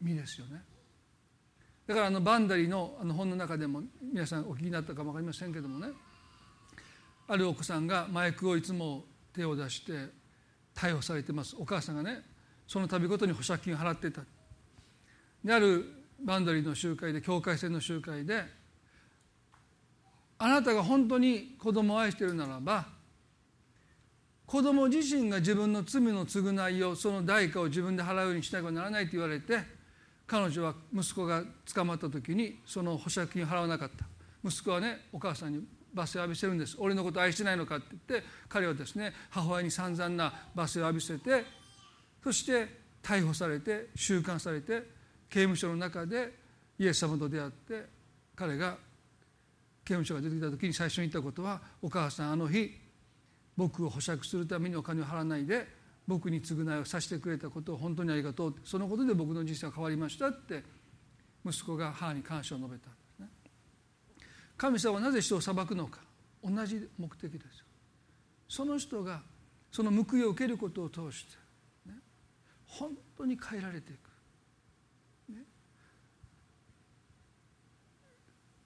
[0.00, 0.62] 実ですよね。
[1.86, 5.92] だからあのバンダリのあの本の中でも皆さんお聞きになったかも分かりませんけどもね。
[7.28, 9.92] あるお子さんが麻薬をいつも手を出して
[10.74, 11.56] 逮捕されてます。
[11.58, 12.22] お母さんがね
[12.66, 14.22] その度ごとに保釈金を払ってた。
[15.44, 15.84] である
[16.20, 18.44] バンダリの集会で境界線の集会で
[20.38, 22.86] あなたが本当に子供を愛しているならば
[24.52, 29.60] 子供自身が自分の罪の償いをその代価を自分で払うようにしなければならないと言われて
[30.26, 31.42] 彼女は息子が
[31.72, 34.04] 捕まった時にその保釈金を払わなかった。
[34.44, 36.76] 息子はねお母さんに罵声を浴びせるんです。
[36.78, 41.46] 俺のこと愛してないのかって言って彼はですね母親に散々な罵声を浴びせて
[42.22, 42.68] そして
[43.02, 44.82] 逮捕されて収監されて
[45.30, 46.30] 刑務所の中で
[46.78, 47.86] イエス様と出会って
[48.36, 48.76] 彼が
[49.82, 52.81] 刑務所が出てきた時に最初に言ったことはお母さんあの日
[53.56, 55.66] 僕を保釈するためにお金を払わないで
[56.06, 58.54] 僕に償いをさせてくれたことを本当にありがとう。
[58.64, 60.62] そのことで僕の人生が変わりましたって
[61.44, 62.88] 息子が母に感謝を述べた。
[62.88, 63.28] んですね
[64.56, 66.00] 神様はなぜ人を裁くのか。
[66.42, 67.64] 同じ目的ですよ。
[68.48, 69.22] その人が
[69.70, 71.36] その報いを受けることを通して、
[71.86, 71.94] ね、
[72.66, 74.12] 本当に変えられていく、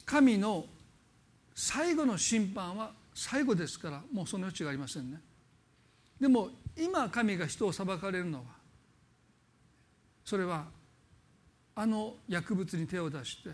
[0.06, 0.64] 神の
[1.54, 5.18] 最後の審判は最後ですからもうその余地がありませんね。
[6.20, 8.44] でも今神が人を裁かれるのは
[10.22, 10.66] それは
[11.74, 13.50] あの薬物に手を出して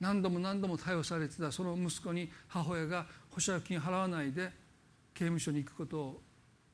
[0.00, 4.50] 何度も何度も逮捕されてたその息子に母親が保釈金払わないで
[5.14, 6.22] 刑務所に行くことを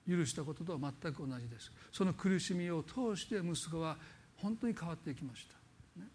[0.09, 1.71] 許したこととは全く同じです。
[1.93, 3.97] その苦しみを通して息子は
[4.37, 6.07] 本当に変わっていきました、ね、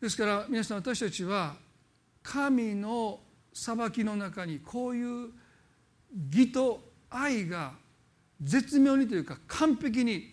[0.00, 1.54] ですから皆さん私たちは
[2.22, 3.20] 神の
[3.52, 5.30] 裁きの中にこういう
[6.30, 6.80] 義と
[7.10, 7.72] 愛が
[8.40, 10.32] 絶妙にというか完璧に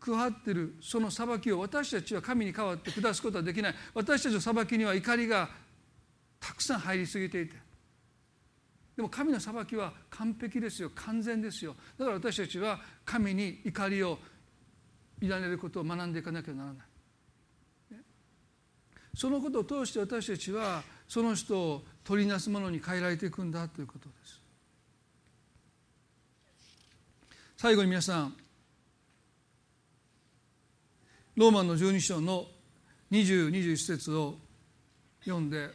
[0.00, 3.74] 加わっているその裁きを私たちは神に代わって下すことはできない。
[3.94, 5.48] 私たちの裁きには怒りが
[6.40, 7.56] たくさん入りすぎていて。
[8.96, 10.90] でも神の裁きは完璧ですよ。
[10.94, 11.74] 完全ですよ。
[11.98, 14.18] だから私たちは神に怒りを
[15.20, 17.96] 委ねることを学んでいかなきゃならない、
[19.14, 24.40] そのことを通して私たちはその人を取りなすものに変えられていくんだということです。
[27.56, 28.36] 最後に皆さん
[31.34, 32.46] ローマンの12章の
[33.10, 34.36] 2021節を
[35.24, 35.70] 読んで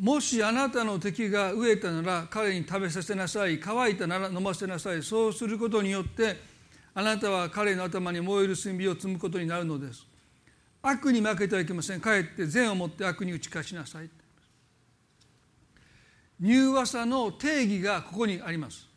[0.00, 5.02] もしあなたの敵が飢えたなら彼に食べさせなさい乾いたなら飲ませなさい。
[5.02, 6.38] そうすることによって
[6.94, 10.06] あなたは彼の頭に燃える炭火を積むことになるのです。
[10.80, 12.00] 悪に負けてはいけません。
[12.00, 14.08] かえって善をもって悪に打ち勝ちなさい。
[16.40, 18.88] 柔和さの定義がここにあります。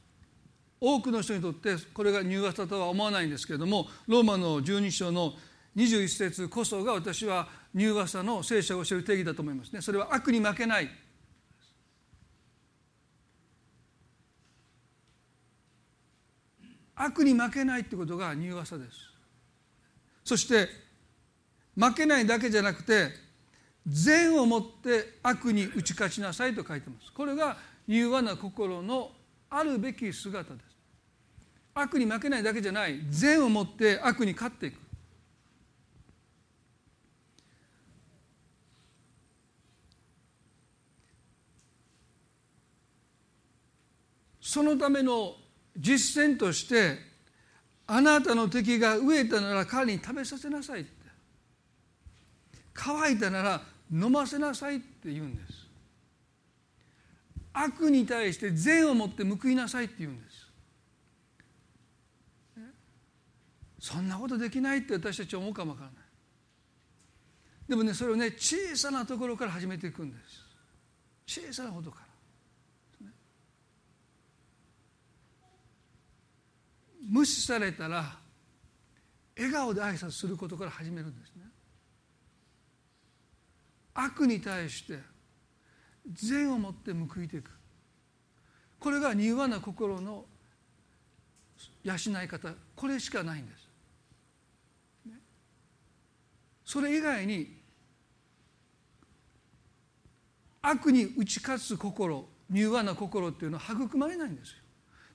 [0.80, 5.34] 多くの人にとってこれが柔和さとは思わないんですけれどもローマの12章の
[5.76, 9.74] 21節こそが私は柔和さの聖書を教える定義だと思います。
[9.74, 10.90] ねそれは悪に負けない。
[16.96, 18.92] 悪に負けないってことが柔和さです。
[20.24, 20.70] そして
[21.76, 23.10] 負けないだけじゃなくて
[23.88, 27.12] 善をもって悪に打ち勝ちなさいと書いてます。
[27.12, 27.58] これが
[27.88, 29.12] 柔和な心の
[29.50, 30.66] あるべき姿です。
[31.74, 33.00] 悪に負けないだけじゃない。
[33.10, 34.83] 善をもって悪に勝っていく。
[44.54, 45.34] そのための
[45.76, 47.00] 実践として
[47.88, 50.92] あなたの敵が飢えたなら彼に食べさせなさいって。
[52.72, 55.68] 乾いたなら飲ませなさいって言うんです。
[57.52, 60.48] 悪に対して善を持って報いなさいって言うんです。
[63.80, 66.00] そんなことできないって私たちは思うかもわからない。
[67.70, 70.18] でもねそれをね小さなところから始めていくんで
[71.26, 71.42] す。
[71.42, 72.03] 小さなことから。
[77.10, 78.18] 無視されたら
[79.36, 81.44] 笑顔で挨拶することから始めるんですね。
[83.94, 85.00] 悪に対して
[86.12, 87.52] 善をもって報いていく。
[88.80, 90.26] これが柔和な心の
[91.84, 92.54] 養い方。
[92.76, 93.64] これしかないんです。
[96.66, 97.62] それ以外に
[100.62, 104.63] 悪に打ち勝つ心柔和な心っていうのは育まれないんですよ。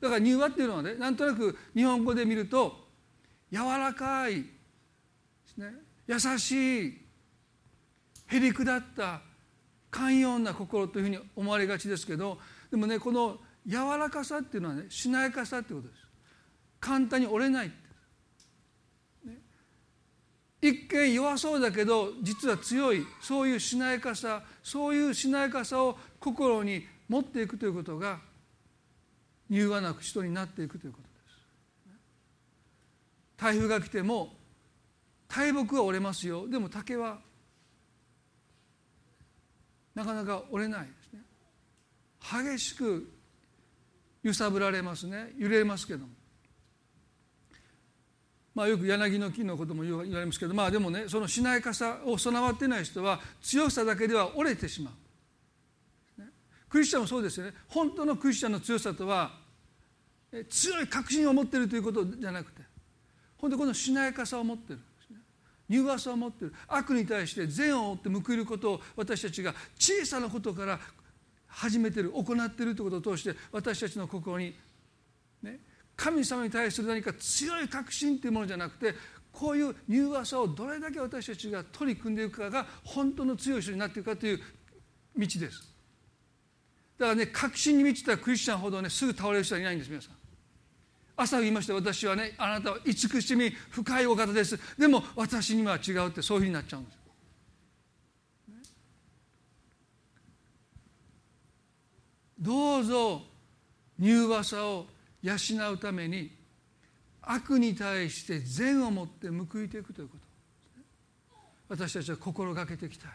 [0.01, 2.87] だから柔和っていうのはねなんとなく日本語で見ると
[3.51, 4.45] 柔らかい
[5.59, 5.75] ね。
[6.07, 6.99] 優しい
[8.29, 9.21] へりくだった
[9.91, 12.39] 寛容な心というふうに思われがちですけど
[12.71, 16.01] でもねこの柔らかさっていうのはねしなやかさってことです。
[16.81, 17.73] 簡単に折れない、
[19.25, 19.35] ね、
[20.63, 28.21] 一見弱そうだけど実は強いそういうしなやかさそういうしなやかさを心に持っていくということが
[29.51, 31.19] 柔和な人になっていくということです。
[33.37, 34.35] 台風が来ても
[35.29, 36.49] 大木は折れますよ。
[36.49, 37.19] でも竹は
[39.95, 41.21] なかなか折れないですね。
[42.55, 43.13] 激しく
[44.23, 45.33] 揺さぶられますね。
[45.37, 46.09] 揺れますけども。
[48.55, 54.95] まあよく柳の木のことも言われますけどまあでもねそのしなやかさを備わってない人は強さだけでは折れてしまう、
[56.69, 57.55] クリスチャンもそうですよね。
[57.69, 59.33] 本当のクリスチャンの強さとは
[60.49, 62.63] 強い確信を持っているということじゃなくて
[63.39, 64.83] 本当にこのしなやかさを持っている。
[65.71, 66.55] 柔和さを持っている。
[66.67, 70.81] 悪に対して善を追って報いることを私たちが小さなことから
[71.47, 74.55] 始めている行っているということを通して私たちの心に、
[75.43, 75.61] ね、
[75.97, 78.95] 神様に対する何か強い確信というものじゃなくて
[79.33, 84.41] こういう柔和さをどれだけ私たちが取り組んでいくかが本当の強い人になっていくかという
[85.17, 85.78] 道です。
[86.99, 90.13] だからね確信に満ちたクリスチャンほどねすぐ倒れる人はいないんです皆さん。
[91.17, 94.59] 朝言いました私はねあなたは慈しみ深いお方です。
[94.79, 96.99] でも私には違うってそういうふうになっちゃうんです、
[102.39, 103.23] どうぞ
[103.99, 104.87] 柔和さを
[105.23, 105.35] 養
[105.73, 106.31] うために
[107.23, 110.29] 悪に対して善を持って報いていくということ。
[111.69, 113.11] 私たちは心がけていきたい。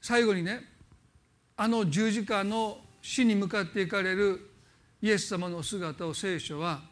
[0.00, 0.75] 最後にね
[1.56, 4.50] あの十字架の死に向かっていかれる
[5.00, 6.82] イエス様の姿を聖書は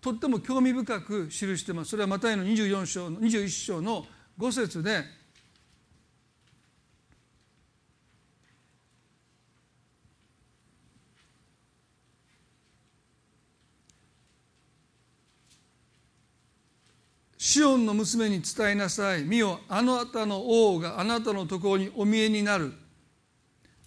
[0.00, 1.90] とっても興味深く記してます。
[1.90, 4.04] それはマタイの24章の21章の
[4.38, 5.04] 5節で
[17.38, 19.22] シオンの娘に伝えなさい。
[19.24, 22.81] 見よあなたの王があなたのところにお見えになる。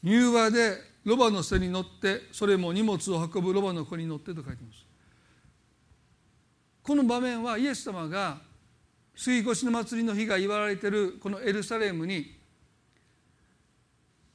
[0.05, 4.85] 柔和でロバの背に乗ってそれも荷物を運ぶロバの子に乗ってと書いてます
[6.83, 8.37] この場面はイエス様が
[9.15, 12.37] 杉越の祭りの日が言われているこのエルサレムに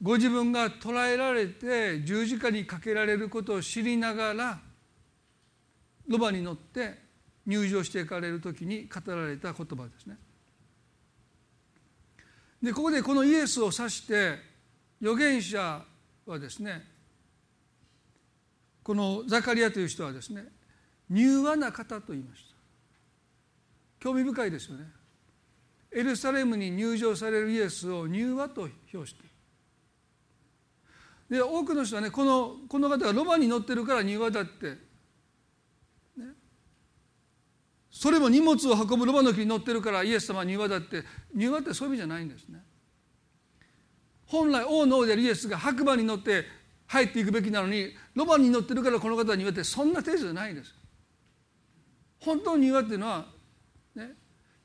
[0.01, 4.59] ご自分が捕らえられて十字架にかけられることを知りながら
[6.07, 6.99] ロバに乗って
[7.45, 10.17] 入場していかれる時に語られた言葉ですね。
[12.61, 14.50] でここでこのイエスを指して
[15.01, 15.83] 預言者
[16.25, 16.85] はですね
[18.83, 20.45] このザカリアという人はですね
[21.09, 22.51] 柔和な方と言いました。
[23.99, 24.85] 興味深いですよね。
[25.91, 29.23] エルサレムに入場されるイエスを柔和と評して。
[31.29, 34.77] で多くの人はねこのこの方がロバに乗ってるから柔和だって
[37.91, 41.03] それも荷物を運ぶロバの木に乗ってるからイエス様は庭だって。
[41.33, 42.63] 庭ってそういう意味じゃないんですね。
[44.31, 46.45] 本来王の王であるイエスが白馬に乗って
[46.87, 50.73] 入っていくべきなのにロバに乗ってるからこの方は庭ってそんな程度じゃないです。
[52.21, 53.25] 本当の庭っていうのは、
[53.93, 54.11] ね、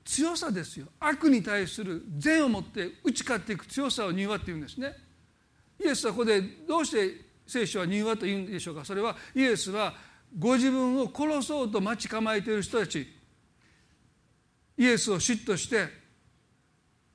[0.05, 0.87] 強さですよ。
[1.01, 4.95] 悪に対する善を持って打ち勝っていく強さを庭っていうんですね。
[5.85, 8.85] イエスはここでどうして聖書は庭と言うんでしょうか。
[8.85, 9.95] それはイエスは
[10.39, 13.09] ご自分を殺そうと待ち構えている人たち。
[14.79, 15.89] イエスを嫉妬して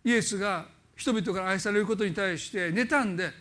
[0.04, 0.66] イエスが
[1.02, 3.32] 人々から愛されることに対して妬んで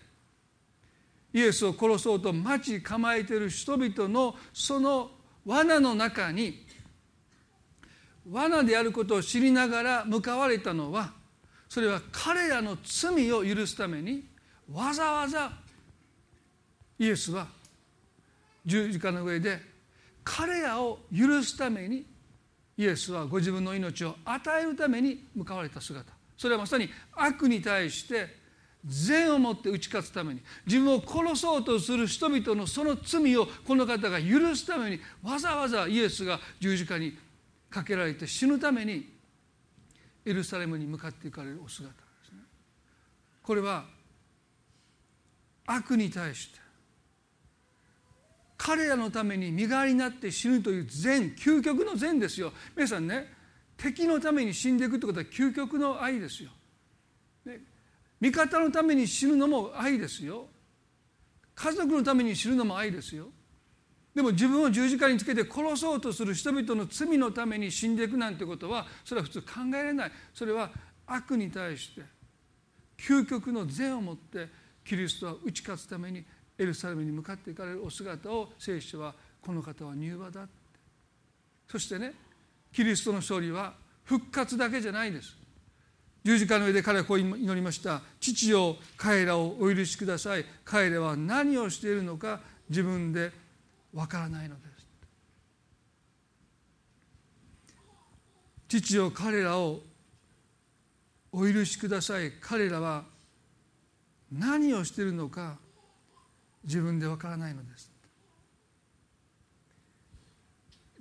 [1.31, 5.11] イエスを殺そうと待ち構えている人々のその
[5.45, 6.67] 罠の中に
[8.31, 11.13] 罠であることを知りながら向かわれたのは
[11.69, 14.25] それは彼らの罪を許すために
[14.73, 15.53] わざわざ
[16.99, 17.47] イエスは
[18.65, 19.61] 十字架の上で
[20.25, 22.07] 彼らを許すために
[22.79, 26.20] イエスはご自分の命を与えるために向かわれた姿。
[26.41, 28.27] それはまさに悪に対して
[28.83, 37.15] 善をもって打ち勝つために自分を殺そうとする人々のその罪をこの方が許すためにわざわざイエスが十字架に
[37.69, 39.07] かけられて死ぬために
[40.25, 42.39] エルサレムに向かっていかれるお姿ですね。
[43.43, 43.85] これは
[45.67, 46.59] 悪に対して
[48.57, 53.40] 彼らのために身代わりになって死ぬという善究極の善ですよ皆さんね
[53.81, 56.51] 敵のために死んでいくってことは究極の愛ですよ、
[57.47, 57.61] ね、
[58.21, 60.47] 味方のために死ぬのも愛ですよ。
[61.55, 63.29] 家族のために死ぬのも愛ですよ。
[64.15, 70.13] でも自分を十字架につけて殺そうとする人々の罪のために死んでいくなんてことはそれは普通考えられない。
[70.35, 70.71] それは
[71.07, 72.03] 悪に対して
[72.99, 74.49] 究極の善をもって
[74.85, 76.25] キリストは打ち勝つために
[76.59, 80.53] エルサレムに向かっていかれるお姿を聖書はこの方は柔和だって。
[81.71, 82.13] そしてね
[82.73, 85.37] キリストの勝利は復活だけじゃないです。
[86.23, 88.03] 十字架の上で彼はこう祈りました。
[88.21, 90.45] 父よ彼らをお許しください。
[90.65, 93.33] 彼らは何をしているのか自分で
[93.95, 94.71] わからないのです。
[98.69, 99.81] 父よ彼らを
[101.33, 102.33] お許しください。
[102.41, 103.05] 彼らは
[104.31, 105.59] 何をしているのか
[106.65, 107.90] 自分でわからないのです。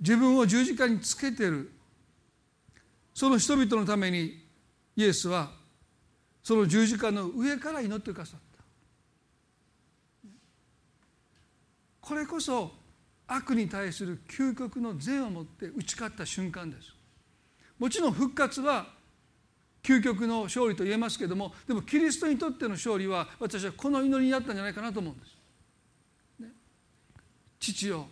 [0.00, 1.70] 自分を十字架につけてる。
[3.12, 4.46] その人々のために
[4.96, 5.50] イエスは
[6.42, 8.64] その十字架の上から祈ってくださった。
[12.00, 12.72] これこそ
[13.26, 16.94] 悪に対する究極の善を持って打ち勝った瞬間です。
[17.78, 18.86] もちろん復活は
[19.82, 25.36] 究極の勝利と言えますけれどもでもキリストにとっての勝利は私はこの祈りにあったんじゃないかなと思うんです。
[27.58, 28.08] 父よ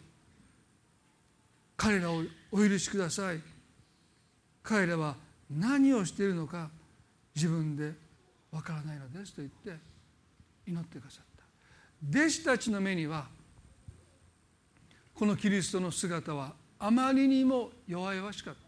[1.79, 3.41] 彼らをお許しください。
[4.65, 5.15] 彼らは
[5.49, 6.69] 何をしているのか
[7.35, 7.93] 自分で
[8.51, 9.81] わからないのですと言って
[10.67, 11.45] 祈ってくださった。
[12.19, 13.29] 弟子たちの目には
[15.15, 18.61] このキリストの姿はあまりにも弱々しかった。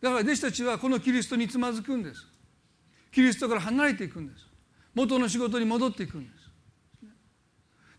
[0.00, 2.26] だから弟子たちはこのキリストにつまずくんです。
[3.12, 4.46] キリストから離れていくんです。
[4.94, 6.50] 元の仕事に戻っていくんです。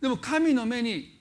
[0.01, 1.20] でも神の目に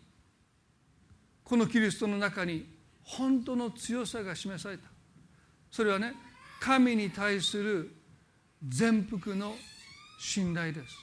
[1.51, 2.64] このキリストの中に
[3.03, 4.84] 本当の強さが示された。
[5.68, 6.14] それはね
[6.61, 7.90] 神に対する
[8.68, 9.57] 全幅の
[10.20, 10.94] 信頼です。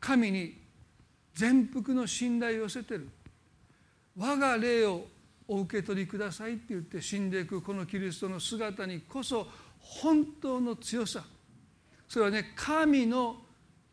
[0.00, 0.58] 神に
[1.34, 3.10] 全幅の信頼を寄せてる。
[4.16, 5.04] 我が霊を
[5.46, 9.46] お受け取りくださいって言って死んでいくこのキリストの姿にこそ
[9.80, 11.24] 本当の強さ。
[12.08, 13.36] それはね神の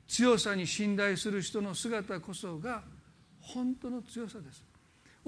[0.07, 2.81] 強さに信頼する人の姿こそが
[3.41, 4.66] 本当の強さです。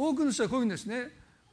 [0.02, 1.10] 多くの人はこういうんですね。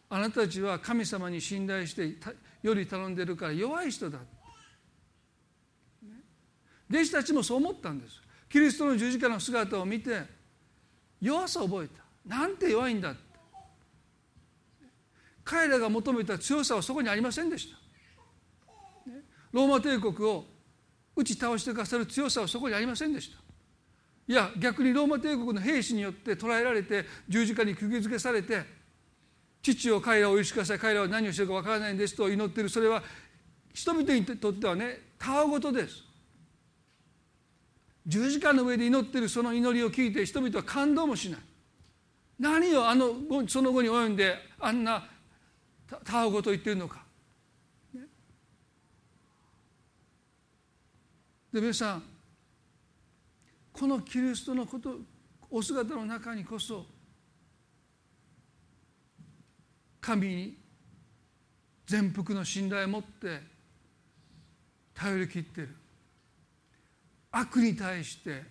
[0.08, 2.16] あなたたちは神様に信頼して
[2.62, 4.20] より頼んでるから弱い人だ。
[6.88, 8.22] 弟子たちもそう思ったんです。
[8.48, 10.22] キリストの十字架の姿を見て
[11.20, 12.04] 弱さを覚えた。
[12.24, 13.16] なんて弱いんだ。
[15.42, 17.76] 彼らが求めた強さはそこにありませんでした。
[19.50, 20.44] ローマ帝国を
[21.16, 23.38] 打ち倒してくださる強さはそこにありませんでした。
[24.28, 28.62] いや逆にローマ帝国の兵士によって捕らえられて十字架に釘付けされて
[29.62, 32.68] 父を彼らを許しください彼らは何をしてるかわからないんですと祈ってる。
[32.68, 33.02] それは
[33.72, 36.04] 人々にとってはねたわごとです。
[38.06, 41.40] 十字架の上で祈ってるその祈りを聞いて人々は感動もしない。
[42.38, 43.14] 何をあの
[43.48, 45.08] その後に及んであんな
[46.04, 47.04] たわごと言ってるのか。
[51.52, 52.02] で皆さん
[53.78, 54.96] このキリストのこと
[55.50, 56.86] お姿の中にこそ
[60.00, 60.58] 神に
[61.86, 63.40] 全幅の信頼を持って
[64.94, 65.76] 頼り切ってる。
[67.30, 68.42] 悪に対して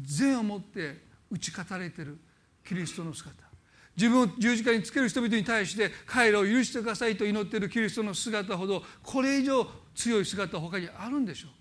[0.00, 0.96] 善を持って
[1.30, 2.18] 打ち勝たれてる
[2.66, 3.34] キリストの姿。
[3.96, 11.57] 自分を十字架につける人々に対して彼らを許してくださいと祈っているキリストの姿ほどこれ以上強い姿は他にあるんでしょう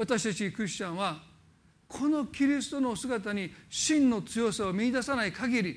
[0.00, 1.18] 私たちクリスチャンは
[1.86, 5.76] このキリストの姿に真の強さを見いださない限り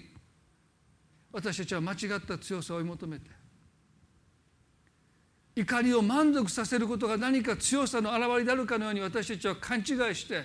[1.34, 3.30] 私たちは間違った強さを追い求めて
[5.58, 10.44] 怒りを満足させることが何か強さの表れであるかのように私たちは勘違いして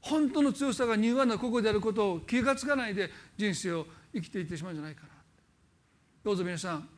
[0.00, 5.08] 本当の強さが柔和な心であることを気が付かないで人生を生きていってしまうんじゃないかな。
[6.24, 6.88] どうぞ皆さん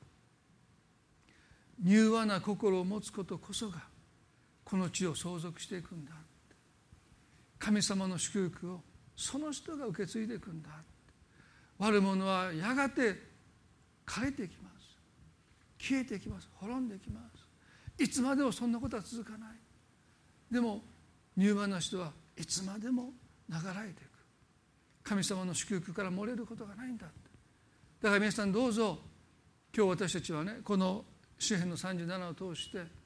[1.82, 3.97] 柔和な心を持つことこそが
[4.68, 6.12] この地を相続していくんだ。
[7.58, 8.80] 神様の祝福を
[9.16, 10.68] その人が受け継いでいくんだ。
[11.78, 13.16] 悪者はやがて
[14.06, 14.98] 枯れていきます。
[15.78, 16.50] 消えていきます。
[16.56, 17.20] 滅んでいきま
[17.96, 18.02] す。
[18.02, 19.50] いつまでもそんなことは続かない。
[20.52, 20.82] でも
[21.38, 23.12] 柔和な人はいつまでも
[23.48, 23.62] 流れ
[23.94, 24.10] ていく。
[25.02, 27.06] 神様の祝福から漏れることがないんだ。
[28.02, 28.98] だから皆さんどうぞ。
[29.74, 31.06] 今日私たちはねこの
[31.38, 32.97] 詩篇の37を通して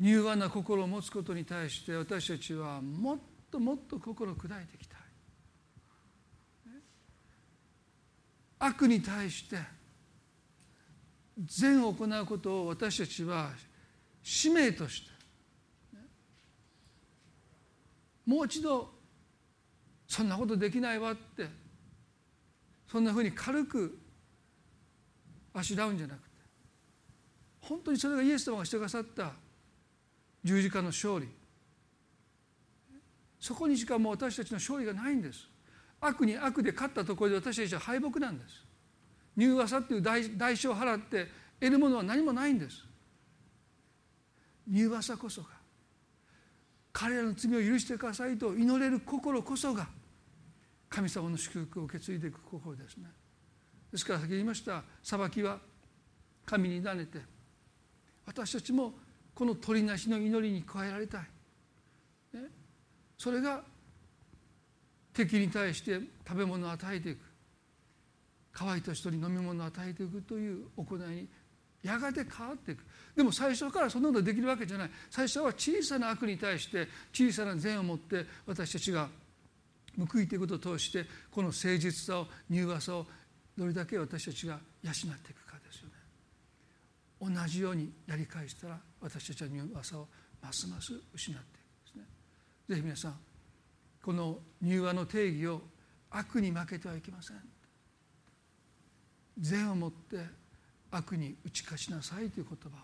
[0.00, 3.18] 柔和な心を持つことに対して私たちはもっ
[3.50, 5.00] ともっと心を砕いていきたい。
[8.58, 9.58] 悪に対して
[11.38, 13.50] 善を行うことを私たちは
[14.22, 15.10] 使命として
[18.24, 18.90] もう一度
[20.08, 21.46] そんなことできないわって
[22.90, 23.98] そんなふうに軽く
[25.52, 26.36] あしらうんじゃなくて
[27.60, 29.32] 本当にそれがイエス様がしてくださった
[30.44, 31.28] 十字架の勝利。
[33.40, 35.48] そこにしかもう私たちの勝利がないんです。
[36.00, 38.64] 悪に悪で勝ったところで私たちは敗北なんです。
[39.36, 41.28] 柔和さっていう代償を払って
[41.60, 42.84] 得るものは何もないんです。
[44.68, 45.48] 柔和さこそが
[46.92, 49.88] 彼らの罪を許してくださいと祈れる心こそが
[50.88, 53.06] 神様の祝福を受け継いでいく心ですね。
[53.90, 55.58] ですから先言いました裁きは
[56.46, 57.20] 神に委ねて
[58.26, 58.94] 私たちも
[59.34, 61.20] この鳥なしの祈りに加えられたい、
[62.34, 62.40] ね、
[63.18, 63.62] それが
[65.12, 67.18] 敵に対して食べ物を与えていく。
[68.54, 71.28] 乾いた人に飲み物を与えていくという行いに
[71.82, 72.84] やがて変わっていく。
[73.14, 74.90] でも最初からそんなことできるわけじゃない。
[75.10, 79.08] 最初は小さな悪に対して小さな善を持って私たちが
[79.98, 83.06] 報いていくことを通してこの誠実さを柔和さを
[83.56, 85.88] どれだけ私たちが養っていくかですよ
[87.28, 87.34] ね。
[87.36, 90.08] 同じようにやり返したら私たちは柔和さを
[90.40, 92.04] ますます失っていくんですね。
[92.70, 93.16] ぜひ皆さん
[94.02, 95.60] この柔和の定義を
[96.10, 97.36] 悪に負けてはいけません。
[99.38, 100.18] 善をもって
[100.90, 102.80] 悪に打ち勝ちなさいという言葉を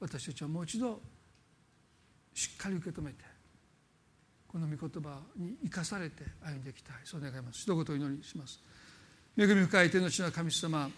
[0.00, 1.00] 私たちはもう一度
[2.34, 3.24] しっかり受け止めて
[4.48, 6.96] この御言葉に生かされて歩んでいきたい。
[7.04, 7.62] そう願います。
[7.62, 8.60] 一言お祈りします。
[9.36, 10.90] 恵み深い天の地の神様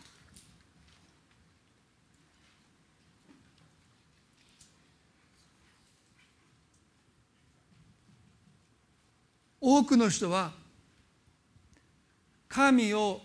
[9.60, 10.52] 多くの人は
[12.48, 13.20] 神を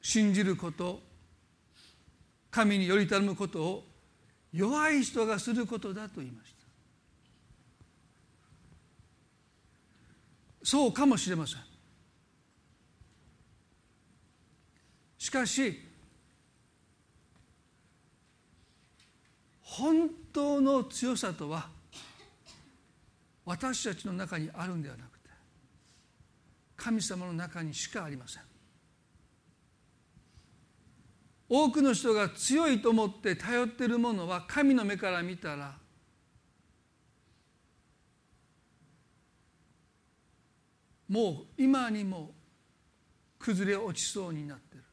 [0.00, 1.02] 信じること
[2.50, 3.84] 神により頼むことを
[4.52, 6.60] 弱い人がすることだと言いました。
[10.62, 11.58] そうかもしれません。
[15.18, 15.80] しかし
[19.62, 21.68] 本当の強さとは
[23.44, 25.09] 私たちの中にあるんではなく
[26.80, 28.42] 神様の中にしかありません。
[31.46, 35.76] 多くの人が強いと思って頼っているものは神の目から見たら
[41.08, 42.30] もう今にも
[43.38, 44.84] 崩れ落ちそうになってる。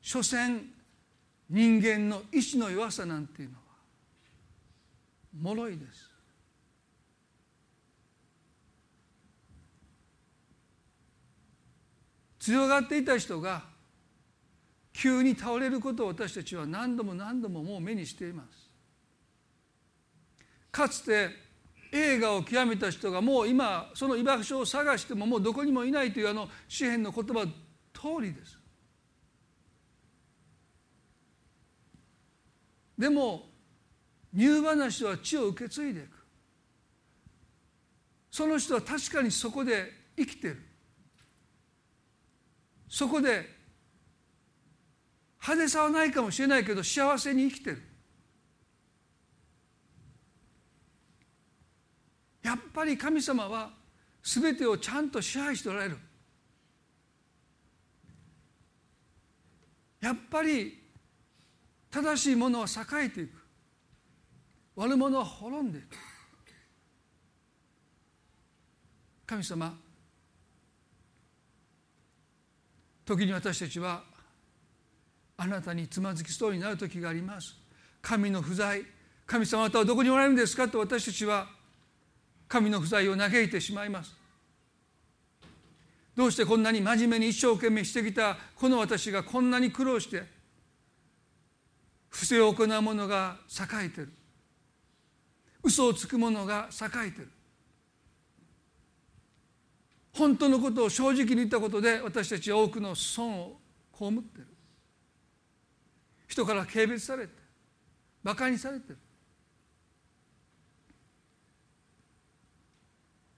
[0.00, 0.62] 所詮
[1.50, 3.60] 人間の意志の弱さなんていうのは
[5.54, 6.09] 脆いです。
[12.40, 13.62] 強がっていた人が
[14.92, 18.68] 急に倒れることを私たちは何度も何度ももう目にしています。
[20.72, 21.28] かつて
[21.92, 27.44] 映画を極めた人がもう今その居場所を探してももうどこにもいないというあの詩篇の言葉
[27.92, 28.58] 通りです。
[32.98, 33.48] でも
[34.34, 36.08] 乳話は血を受け継いでいく。
[38.30, 40.69] その人は確かにそこで生きてる。
[42.90, 43.48] そこで
[45.40, 47.82] 派手さはないかもしれないけど幸せに生きてる。
[52.42, 53.70] やっぱり神様は
[54.22, 55.98] 全てをちゃんと支配しておられる。
[60.00, 60.82] やっぱり
[61.90, 63.40] 正しいものは栄えていく。
[64.74, 65.96] 悪者は滅んでいく。
[69.26, 69.78] 神様
[73.10, 74.04] 時に私たちは
[75.36, 77.56] あなたにつまずきそうになる時があります。
[78.00, 78.84] 神の不在
[79.26, 80.68] 神様あなたはどこにおられるんですか？
[80.68, 81.48] と私たちは
[82.46, 84.14] 神の不在を嘆いてしまいます。
[86.14, 90.22] どうしてこんなに真面目に一生懸命してきたこの私がこんなに苦労して
[92.10, 94.12] 不正を行う者が栄えてる。
[95.64, 97.30] 嘘をつく者が栄えてる。
[100.20, 103.56] 本当のことを正直に言ったことで私たちは多くの損を
[103.98, 104.46] 被ってる。
[106.28, 107.32] 人から軽蔑されて
[108.22, 108.98] 馬鹿にされてる。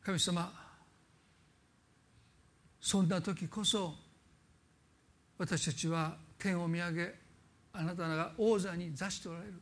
[0.03, 0.53] 神様
[2.81, 3.95] そんな時こそ
[5.39, 7.15] 私たちは天を見上げ
[7.73, 9.53] あなたが王座に座しておられる。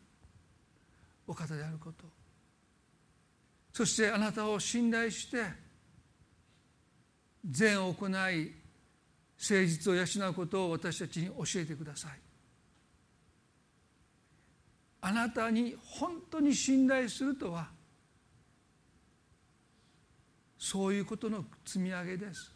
[1.26, 2.06] お方であること。
[3.74, 5.69] そしてあなたを信頼して
[7.48, 8.52] 善を行い誠
[9.38, 12.12] 実を養うことを私たちに教えてください。
[15.02, 17.68] あなたに本当に信頼するとは
[20.58, 22.52] そういうことの積み上げです。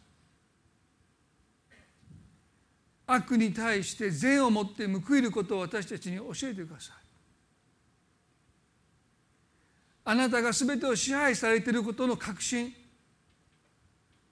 [3.07, 6.95] 悪に対して善をもって報いることを私たちに教えてください。
[10.07, 12.71] あなたが全てを支配されていることの確信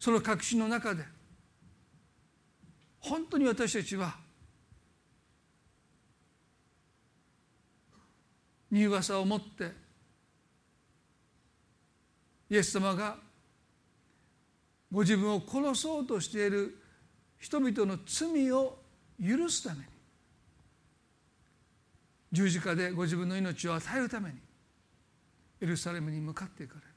[0.03, 1.05] その確信の中で
[2.99, 4.17] 本当に私たちは
[8.69, 9.71] 柔和さを持って
[12.49, 13.15] イエス様が
[14.91, 16.77] ご自分を殺そうとしている
[17.39, 18.79] 人々の罪を
[19.25, 19.85] 許すために
[22.33, 24.35] 十字架でご自分の命を与えるために
[25.61, 26.92] エルサレムに向かっていかれる。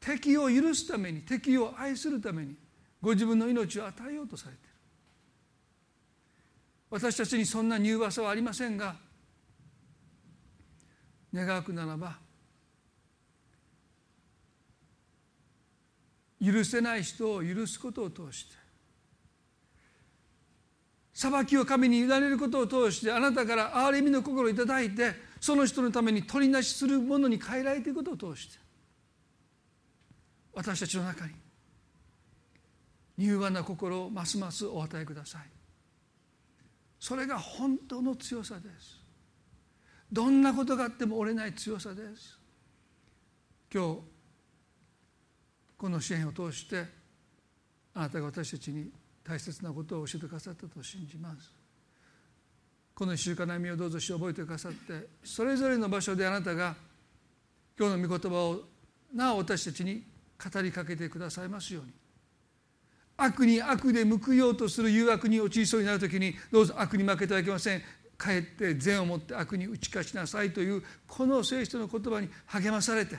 [0.00, 2.54] 敵を許すために敵を愛するために
[3.00, 4.68] ご自分の命を与えようとされている。
[6.90, 8.96] 私たちにそんな柔和さはありませんが
[11.32, 12.16] 願わくならば
[16.42, 18.54] 許せない人を許すことを通して
[21.12, 28.58] 裁きを神に委ねることを通してあなたから憐れみの心をいただいてその人のために取りなしするものに変えられていくことを通して
[30.58, 31.34] 私たちの中に
[33.16, 35.42] 柔和な心をますますお与えください。
[36.98, 38.98] それが本当の強さです。
[40.10, 42.36] どんなことがあっても折れない強さです。
[43.72, 44.00] 今日
[45.76, 46.86] この支援を通して
[47.94, 48.90] あなたが私たちに
[49.22, 51.54] 大切なことを教えてくださったと信じます。
[52.96, 56.74] この一週間の歩みをどうぞし覚えてくださってそれぞれの場所であなたが
[57.78, 58.62] 今日の御言葉を
[59.14, 61.92] なお私たちに語りかけてくださいますように。
[63.16, 67.82] 悪に悪で報いようとする誘惑に陥りそうになる時にどうぞ悪に負けてはいけません。
[68.16, 73.16] かえって善を持って悪に打ち勝ちなさいというこの聖書の言葉に励まされて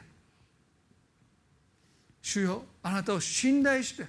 [2.22, 4.06] 主よあなたを信頼して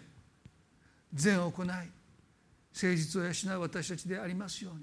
[1.14, 1.88] 善を行い誠
[2.74, 4.80] 実を養う私たちでありますように。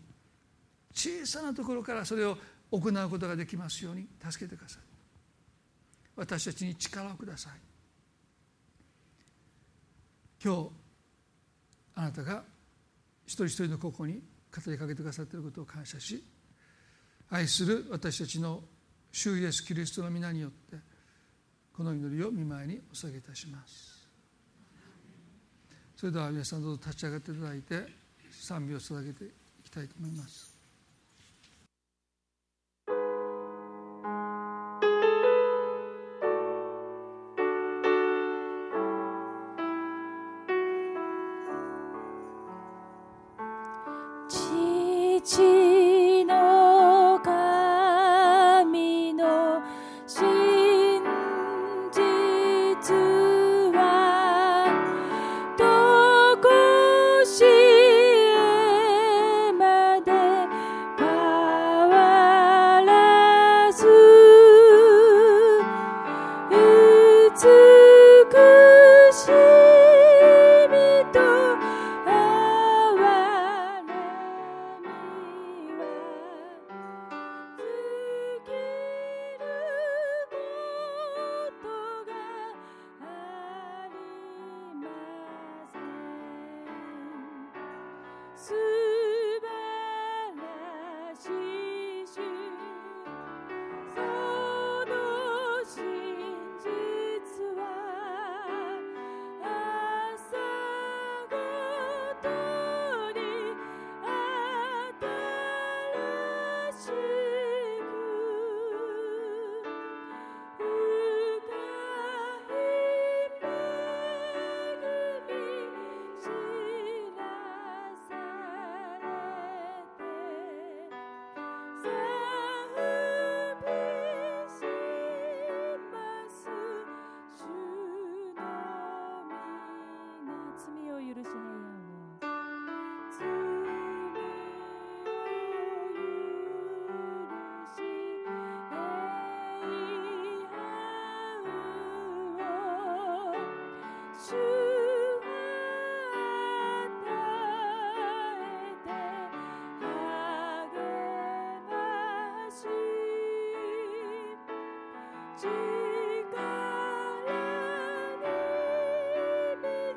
[0.94, 2.38] 小さなところからそれを
[2.72, 4.82] 行うことができますように助けてください。
[6.16, 7.67] 私たちに力をください。
[10.44, 10.70] 今日
[11.96, 12.44] あなたが
[13.26, 14.22] 一人一人の心に
[14.54, 16.24] 語りかけてくださっていることを感謝し
[17.30, 18.62] 愛する私たちの
[19.12, 20.78] 主イエスキリストの皆によって
[21.76, 24.08] この祈りを見舞いにお捧げいたします。
[25.96, 27.86] それでは皆さんどうぞ立ち上がっていただいて
[28.32, 29.30] 賛美を捧げてい
[29.64, 30.57] きたいと思います。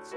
[0.03, 0.17] 己，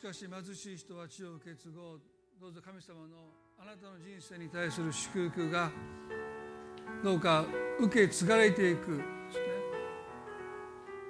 [0.00, 2.00] しかし貧しい人は地を受け継ごう。
[2.40, 5.70] どうぞ神様のあなたの人生に対する祝福が
[7.04, 7.44] どうか
[7.78, 9.04] 受け継がれていく、ね、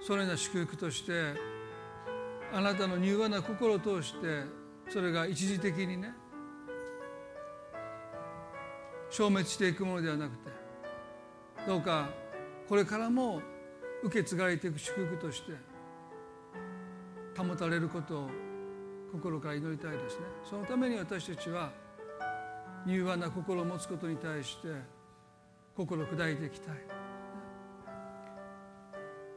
[0.00, 1.12] そのような祝福として
[2.52, 4.42] あなたの柔和な心を通して
[4.88, 6.12] それが一時的にね
[9.08, 10.50] 消滅していくものではなくて
[11.64, 12.08] どうか
[12.68, 13.40] これからも
[14.02, 15.52] 受け継がれていく祝福として
[17.40, 18.49] 保たれることを
[19.12, 20.26] 心から祈りたいですね。
[20.44, 21.72] そのために私たちは
[22.86, 24.68] 柔和な心を持つことに対して
[25.76, 26.74] 心を砕いていきたい。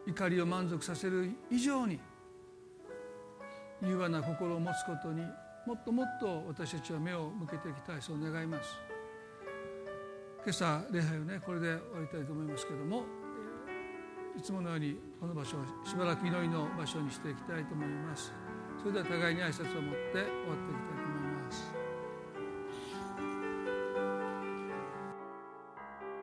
[0.06, 2.00] 怒りを満足させる以上に
[3.82, 5.22] 柔和な心を持つことに
[5.66, 8.02] もっともっと私たちは目を向けていきたい。
[8.02, 8.70] そう願います。
[10.44, 13.06] 今朝礼拝をねこれで終わりたいと思いますけども
[14.38, 18.43] いつものようにこの場所をしばらく祈りの場所にしていきたいと思います。
[18.84, 21.03] それでは互いに挨拶を持って終わっていきたい